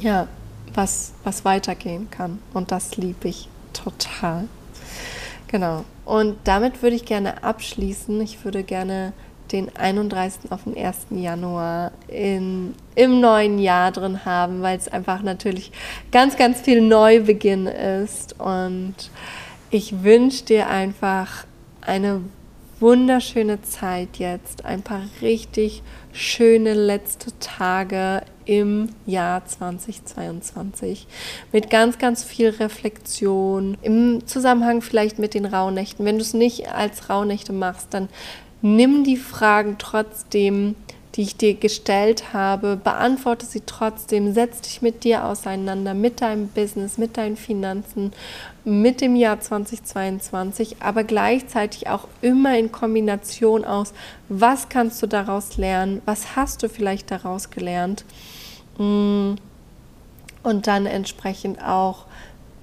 ja, 0.00 0.26
was, 0.72 1.12
was 1.22 1.44
weitergehen 1.44 2.08
kann. 2.10 2.38
Und 2.54 2.72
das 2.72 2.96
liebe 2.96 3.28
ich 3.28 3.48
total. 3.74 4.48
Genau. 5.48 5.84
Und 6.04 6.36
damit 6.44 6.82
würde 6.82 6.96
ich 6.96 7.04
gerne 7.04 7.42
abschließen. 7.42 8.20
Ich 8.20 8.44
würde 8.44 8.62
gerne 8.62 9.12
den 9.52 9.74
31. 9.76 10.50
auf 10.50 10.64
den 10.64 10.76
1. 10.76 11.06
Januar 11.10 11.92
in, 12.08 12.74
im 12.94 13.20
neuen 13.20 13.58
Jahr 13.58 13.92
drin 13.92 14.24
haben, 14.24 14.62
weil 14.62 14.78
es 14.78 14.88
einfach 14.88 15.22
natürlich 15.22 15.70
ganz, 16.10 16.36
ganz 16.36 16.60
viel 16.60 16.80
Neubeginn 16.80 17.66
ist. 17.66 18.38
Und 18.40 18.94
ich 19.70 20.02
wünsche 20.02 20.44
dir 20.44 20.68
einfach 20.68 21.44
eine 21.80 22.20
wunderschöne 22.80 23.62
Zeit 23.62 24.16
jetzt, 24.18 24.64
ein 24.64 24.82
paar 24.82 25.02
richtig 25.22 25.82
schöne 26.12 26.74
letzte 26.74 27.38
Tage 27.38 28.22
im 28.46 28.90
Jahr 29.06 29.44
2022 29.44 31.06
mit 31.52 31.70
ganz, 31.70 31.98
ganz 31.98 32.24
viel 32.24 32.50
Reflexion 32.50 33.76
im 33.82 34.26
Zusammenhang 34.26 34.82
vielleicht 34.82 35.18
mit 35.18 35.34
den 35.34 35.46
Rauhnächten. 35.46 36.04
Wenn 36.04 36.16
du 36.16 36.22
es 36.22 36.34
nicht 36.34 36.68
als 36.72 37.08
Rauhnächte 37.08 37.52
machst, 37.52 37.88
dann 37.92 38.08
nimm 38.62 39.04
die 39.04 39.16
Fragen 39.16 39.76
trotzdem 39.78 40.74
die 41.14 41.22
ich 41.22 41.36
dir 41.36 41.54
gestellt 41.54 42.32
habe, 42.32 42.76
beantworte 42.76 43.46
sie 43.46 43.62
trotzdem, 43.64 44.34
setz 44.34 44.62
dich 44.62 44.82
mit 44.82 45.04
dir 45.04 45.24
auseinander, 45.24 45.94
mit 45.94 46.20
deinem 46.20 46.48
Business, 46.48 46.98
mit 46.98 47.16
deinen 47.16 47.36
Finanzen, 47.36 48.12
mit 48.64 49.00
dem 49.00 49.14
Jahr 49.14 49.38
2022, 49.38 50.76
aber 50.80 51.04
gleichzeitig 51.04 51.88
auch 51.88 52.08
immer 52.20 52.58
in 52.58 52.72
Kombination 52.72 53.64
aus, 53.64 53.92
was 54.28 54.68
kannst 54.68 55.02
du 55.02 55.06
daraus 55.06 55.56
lernen, 55.56 56.02
was 56.04 56.34
hast 56.34 56.62
du 56.64 56.68
vielleicht 56.68 57.10
daraus 57.12 57.50
gelernt 57.50 58.04
mm. 58.78 59.34
und 60.42 60.66
dann 60.66 60.86
entsprechend 60.86 61.62
auch, 61.62 62.06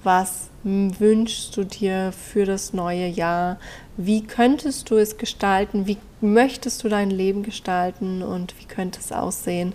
was 0.04 0.50
wünschst 0.64 1.56
du 1.56 1.64
dir 1.64 2.12
für 2.12 2.44
das 2.44 2.72
neue 2.72 3.06
Jahr? 3.06 3.58
Wie 3.96 4.22
könntest 4.22 4.90
du 4.90 4.96
es 4.96 5.18
gestalten? 5.18 5.86
Wie 5.86 5.98
möchtest 6.20 6.84
du 6.84 6.88
dein 6.88 7.10
Leben 7.10 7.42
gestalten? 7.42 8.22
Und 8.22 8.54
wie 8.60 8.64
könnte 8.64 9.00
es 9.00 9.12
aussehen, 9.12 9.74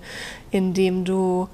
indem 0.52 1.06
du 1.06 1.48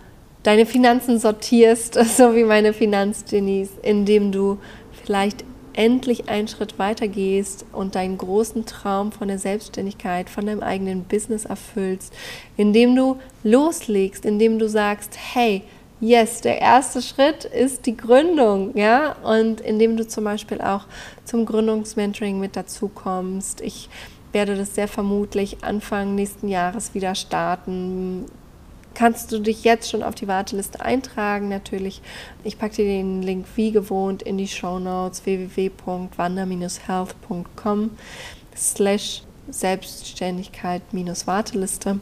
deine 0.43 0.65
Finanzen 0.65 1.19
sortierst, 1.19 1.93
so 2.17 2.35
wie 2.35 2.43
meine 2.43 2.73
Finanzgenies, 2.73 3.69
indem 3.81 4.31
du 4.31 4.59
vielleicht 5.03 5.43
endlich 5.75 6.29
einen 6.29 6.47
Schritt 6.47 6.77
weiter 6.77 7.07
gehst 7.07 7.65
und 7.71 7.95
deinen 7.95 8.17
großen 8.17 8.65
Traum 8.65 9.11
von 9.11 9.27
der 9.27 9.39
Selbstständigkeit, 9.39 10.29
von 10.29 10.45
deinem 10.45 10.61
eigenen 10.61 11.03
Business 11.03 11.45
erfüllst, 11.45 12.13
indem 12.57 12.95
du 12.95 13.17
loslegst, 13.43 14.23
indem 14.23 14.59
du 14.59 14.69
sagst, 14.69 15.17
hey, 15.17 15.63
yes, 16.03 16.41
der 16.41 16.61
erste 16.61 17.01
Schritt 17.01 17.45
ist 17.45 17.85
die 17.85 17.95
Gründung, 17.95 18.77
ja, 18.77 19.13
und 19.23 19.61
indem 19.61 19.95
du 19.95 20.05
zum 20.07 20.25
Beispiel 20.25 20.59
auch 20.61 20.85
zum 21.23 21.45
Gründungsmentoring 21.45 22.37
mit 22.39 22.57
dazu 22.57 22.89
kommst. 22.89 23.61
Ich 23.61 23.89
werde 24.33 24.55
das 24.55 24.75
sehr 24.75 24.87
vermutlich 24.87 25.63
Anfang 25.63 26.13
nächsten 26.15 26.49
Jahres 26.49 26.93
wieder 26.93 27.15
starten. 27.15 28.25
Kannst 28.93 29.31
du 29.31 29.39
dich 29.39 29.63
jetzt 29.63 29.89
schon 29.89 30.03
auf 30.03 30.13
die 30.13 30.27
Warteliste 30.27 30.81
eintragen? 30.81 31.49
Natürlich. 31.49 32.03
Ich 32.43 32.59
packe 32.59 32.75
dir 32.75 32.85
den 32.85 33.23
Link 33.23 33.47
wie 33.55 33.71
gewohnt 33.71 34.21
in 34.21 34.37
die 34.37 34.47
Show 34.47 34.77
Notes 34.79 35.25
www.wander-health.com 35.25 37.89
slash 38.55 39.23
Selbstständigkeit-Warteliste 39.49 41.99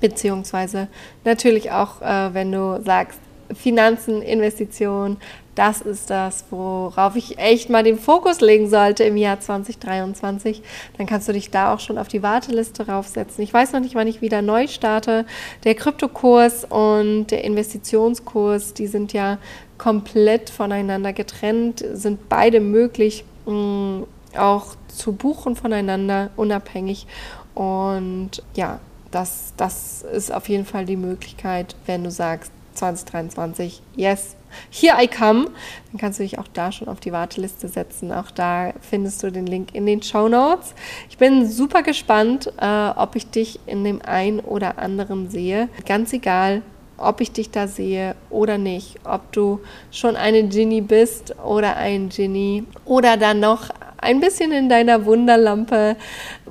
beziehungsweise 0.00 0.88
natürlich 1.24 1.70
auch, 1.70 2.00
äh, 2.02 2.34
wenn 2.34 2.52
du 2.52 2.80
sagst, 2.84 3.18
Finanzen, 3.54 4.22
Investitionen, 4.22 5.16
das 5.54 5.80
ist 5.80 6.08
das, 6.08 6.44
worauf 6.50 7.16
ich 7.16 7.38
echt 7.38 7.68
mal 7.68 7.82
den 7.82 7.98
Fokus 7.98 8.40
legen 8.40 8.70
sollte 8.70 9.04
im 9.04 9.16
Jahr 9.16 9.40
2023. 9.40 10.62
Dann 10.96 11.06
kannst 11.06 11.28
du 11.28 11.32
dich 11.32 11.50
da 11.50 11.74
auch 11.74 11.80
schon 11.80 11.98
auf 11.98 12.08
die 12.08 12.22
Warteliste 12.22 12.86
raufsetzen. 12.86 13.42
Ich 13.42 13.52
weiß 13.52 13.72
noch 13.72 13.80
nicht, 13.80 13.94
wann 13.94 14.06
ich 14.06 14.22
wieder 14.22 14.42
neu 14.42 14.68
starte. 14.68 15.26
Der 15.64 15.74
Kryptokurs 15.74 16.64
und 16.64 17.26
der 17.26 17.44
Investitionskurs, 17.44 18.74
die 18.74 18.86
sind 18.86 19.12
ja 19.12 19.38
komplett 19.76 20.50
voneinander 20.50 21.12
getrennt, 21.12 21.84
sind 21.92 22.28
beide 22.28 22.60
möglich, 22.60 23.24
mh, 23.46 23.52
mm, 23.52 24.06
auch 24.38 24.76
zu 24.88 25.12
buchen 25.12 25.56
voneinander, 25.56 26.30
unabhängig. 26.36 27.06
Und 27.54 28.42
ja, 28.54 28.78
das, 29.10 29.52
das 29.56 30.02
ist 30.02 30.32
auf 30.32 30.48
jeden 30.48 30.64
Fall 30.64 30.84
die 30.84 30.96
Möglichkeit, 30.96 31.74
wenn 31.86 32.04
du 32.04 32.10
sagst 32.10 32.52
2023, 32.74 33.82
yes, 33.96 34.36
here 34.70 34.96
I 35.02 35.06
come, 35.06 35.50
dann 35.90 36.00
kannst 36.00 36.18
du 36.18 36.22
dich 36.22 36.38
auch 36.38 36.48
da 36.52 36.72
schon 36.72 36.88
auf 36.88 37.00
die 37.00 37.12
Warteliste 37.12 37.68
setzen. 37.68 38.12
Auch 38.12 38.30
da 38.30 38.72
findest 38.80 39.22
du 39.22 39.30
den 39.30 39.46
Link 39.46 39.74
in 39.74 39.86
den 39.86 40.02
Show 40.02 40.28
Notes. 40.28 40.74
Ich 41.08 41.18
bin 41.18 41.48
super 41.48 41.82
gespannt, 41.82 42.52
äh, 42.60 42.88
ob 42.96 43.16
ich 43.16 43.30
dich 43.30 43.60
in 43.66 43.84
dem 43.84 44.00
einen 44.02 44.40
oder 44.40 44.78
anderen 44.78 45.30
sehe. 45.30 45.68
Ganz 45.86 46.12
egal, 46.12 46.62
ob 46.96 47.20
ich 47.20 47.32
dich 47.32 47.50
da 47.50 47.66
sehe 47.66 48.14
oder 48.28 48.58
nicht, 48.58 48.96
ob 49.04 49.32
du 49.32 49.60
schon 49.90 50.16
eine 50.16 50.46
Genie 50.48 50.82
bist 50.82 51.34
oder 51.44 51.76
ein 51.76 52.10
Genie 52.10 52.64
oder 52.84 53.16
dann 53.16 53.40
noch 53.40 53.70
ein 53.98 54.20
bisschen 54.20 54.52
in 54.52 54.68
deiner 54.68 55.04
Wunderlampe 55.04 55.96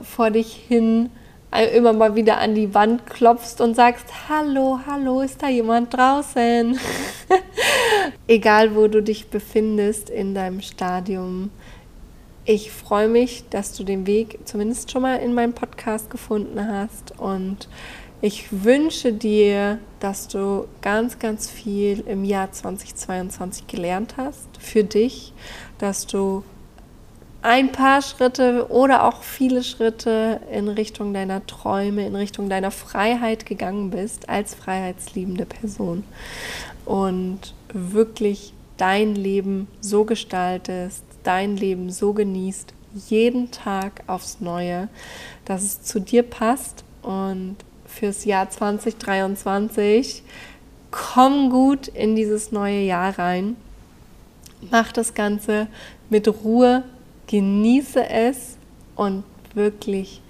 vor 0.01 0.31
dich 0.31 0.53
hin 0.67 1.09
immer 1.51 1.93
mal 1.93 2.15
wieder 2.15 2.37
an 2.37 2.55
die 2.55 2.73
Wand 2.73 3.05
klopfst 3.07 3.59
und 3.59 3.75
sagst, 3.75 4.05
hallo, 4.29 4.79
hallo, 4.85 5.21
ist 5.21 5.41
da 5.41 5.49
jemand 5.49 5.93
draußen? 5.93 6.79
Egal, 8.27 8.75
wo 8.75 8.87
du 8.87 9.01
dich 9.01 9.29
befindest 9.29 10.09
in 10.09 10.35
deinem 10.35 10.61
Stadium. 10.61 11.49
Ich 12.45 12.71
freue 12.71 13.07
mich, 13.07 13.45
dass 13.49 13.73
du 13.73 13.83
den 13.83 14.07
Weg 14.07 14.39
zumindest 14.45 14.91
schon 14.91 15.01
mal 15.01 15.17
in 15.17 15.33
meinem 15.33 15.53
Podcast 15.53 16.09
gefunden 16.09 16.65
hast 16.67 17.19
und 17.19 17.67
ich 18.21 18.63
wünsche 18.63 19.13
dir, 19.13 19.79
dass 20.01 20.27
du 20.27 20.67
ganz, 20.81 21.19
ganz 21.19 21.49
viel 21.49 22.01
im 22.01 22.25
Jahr 22.25 22.51
2022 22.51 23.67
gelernt 23.67 24.15
hast 24.17 24.49
für 24.59 24.83
dich, 24.83 25.33
dass 25.77 26.05
du 26.05 26.43
ein 27.41 27.71
paar 27.71 28.01
Schritte 28.01 28.67
oder 28.69 29.05
auch 29.05 29.23
viele 29.23 29.63
Schritte 29.63 30.41
in 30.51 30.67
Richtung 30.67 31.13
deiner 31.13 31.45
Träume, 31.45 32.05
in 32.05 32.15
Richtung 32.15 32.49
deiner 32.49 32.71
Freiheit 32.71 33.45
gegangen 33.45 33.91
bist 33.91 34.27
als 34.27 34.55
freiheitsliebende 34.55 35.45
Person 35.45 36.03
und 36.85 37.53
wirklich 37.73 38.53
dein 38.77 39.15
Leben 39.15 39.67
so 39.79 40.03
gestaltest, 40.03 41.03
dein 41.23 41.55
Leben 41.55 41.89
so 41.89 42.13
genießt, 42.13 42.73
jeden 43.07 43.51
Tag 43.51 44.03
aufs 44.07 44.39
Neue, 44.41 44.89
dass 45.45 45.63
es 45.63 45.81
zu 45.83 45.99
dir 45.99 46.23
passt 46.23 46.83
und 47.03 47.55
fürs 47.85 48.25
Jahr 48.25 48.49
2023 48.49 50.23
komm 50.91 51.49
gut 51.49 51.87
in 51.87 52.15
dieses 52.15 52.51
neue 52.51 52.81
Jahr 52.81 53.17
rein. 53.17 53.55
Mach 54.71 54.91
das 54.91 55.13
Ganze 55.13 55.67
mit 56.09 56.27
Ruhe, 56.27 56.83
genieße 57.29 58.09
es 58.09 58.57
und 58.95 59.23
wirklich 59.53 60.21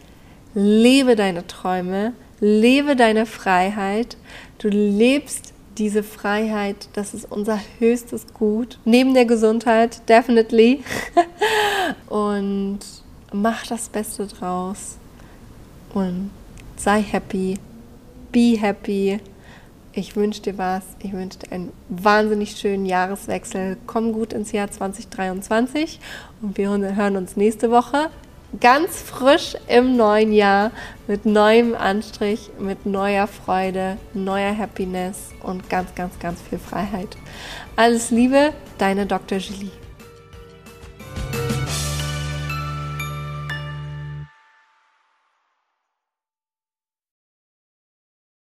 lebe 0.53 1.15
deine 1.15 1.47
Träume, 1.47 2.13
lebe 2.41 2.95
deine 2.97 3.25
Freiheit. 3.25 4.17
Du 4.57 4.67
lebst 4.67 5.53
diese 5.77 6.03
Freiheit, 6.03 6.89
das 6.93 7.13
ist 7.13 7.31
unser 7.31 7.59
höchstes 7.79 8.33
Gut. 8.33 8.79
Neben 8.83 9.13
der 9.13 9.25
Gesundheit, 9.25 10.01
definitely. 10.09 10.83
und 12.09 12.79
mach 13.31 13.65
das 13.65 13.87
Beste 13.87 14.27
draus 14.27 14.97
und 15.93 16.31
sei 16.75 17.01
happy, 17.01 17.55
be 18.33 18.57
happy. 18.59 19.21
Ich 19.99 20.15
wünsche 20.15 20.41
dir 20.41 20.57
was. 20.57 20.83
Ich 21.03 21.11
wünsche 21.11 21.39
dir 21.39 21.51
einen 21.51 21.73
wahnsinnig 21.89 22.55
schönen 22.55 22.85
Jahreswechsel. 22.85 23.75
Komm 23.85 24.13
gut 24.13 24.31
ins 24.31 24.53
Jahr 24.53 24.71
2023 24.71 25.99
und 26.41 26.57
wir 26.57 26.69
hören 26.69 27.17
uns 27.17 27.35
nächste 27.35 27.69
Woche 27.69 28.09
ganz 28.61 29.01
frisch 29.01 29.57
im 29.67 29.97
neuen 29.97 30.31
Jahr 30.31 30.71
mit 31.07 31.25
neuem 31.25 31.75
Anstrich, 31.75 32.49
mit 32.57 32.85
neuer 32.85 33.27
Freude, 33.27 33.97
neuer 34.13 34.57
Happiness 34.57 35.31
und 35.43 35.69
ganz, 35.69 35.93
ganz, 35.95 36.17
ganz 36.17 36.41
viel 36.43 36.59
Freiheit. 36.59 37.17
Alles 37.75 38.09
Liebe, 38.09 38.53
deine 38.77 39.05
Dr. 39.05 39.39
Julie. 39.39 39.78